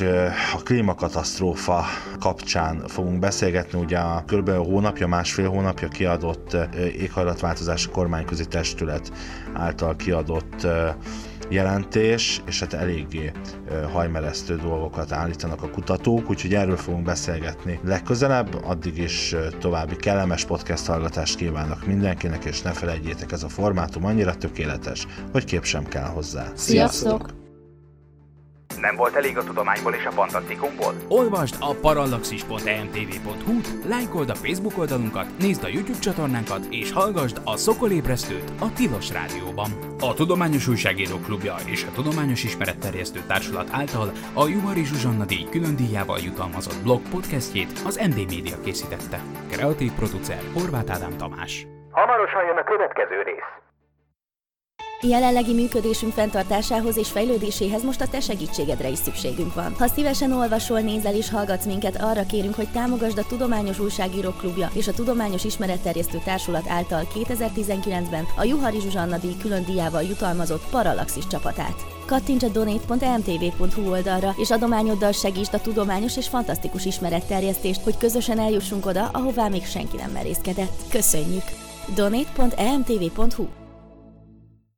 [0.54, 1.84] a klímakatasztrófa
[2.20, 4.50] kapcsán fogunk beszélgetni, ugye a kb.
[4.50, 6.56] hónapja, másfél hónapja kiadott
[6.98, 9.12] éghajlatváltozási kormányközi testület
[9.54, 10.66] által kiadott
[11.48, 13.32] jelentés, és hát eléggé
[13.92, 18.64] hajmeresztő dolgokat állítanak a kutatók, úgyhogy erről fogunk beszélgetni legközelebb.
[18.64, 24.34] Addig is további kellemes podcast hallgatást kívánok mindenkinek, és ne felejtjétek, ez a formátum annyira
[24.34, 26.46] tökéletes, hogy kép sem kell hozzá.
[26.54, 27.45] Sziasztok!
[28.80, 30.94] Nem volt elég a tudományból és a fantasztikumból?
[31.08, 38.52] Olvasd a parallaxis.emtv.hu, lájkold a Facebook oldalunkat, nézd a YouTube csatornánkat, és hallgassd a Szokolébresztőt
[38.60, 39.70] a Tilos Rádióban.
[40.00, 45.76] A Tudományos Újságíró Klubja és a Tudományos Ismeretterjesztő Társulat által a Juhari Zsuzsanna díj külön
[45.76, 49.20] díjával jutalmazott blog podcastjét az MD Media készítette.
[49.50, 51.66] Kreatív producer Horváth Ádám Tamás.
[51.90, 53.65] Hamarosan jön a következő rész.
[55.08, 59.74] Jelenlegi működésünk fenntartásához és fejlődéséhez most a te segítségedre is szükségünk van.
[59.78, 64.70] Ha szívesen olvasol, nézel és hallgatsz minket, arra kérünk, hogy támogasd a Tudományos Újságírók Klubja
[64.72, 71.26] és a Tudományos Ismeretterjesztő Társulat által 2019-ben a Juhari Zsuzsanna díj külön díjával jutalmazott Parallaxis
[71.26, 71.86] csapatát.
[72.06, 78.86] Kattints a donate.mtv.hu oldalra, és adományoddal segítsd a tudományos és fantasztikus ismeretterjesztést, hogy közösen eljussunk
[78.86, 80.82] oda, ahová még senki nem merészkedett.
[80.90, 81.44] Köszönjük!
[81.94, 83.65] donate.emtv.hu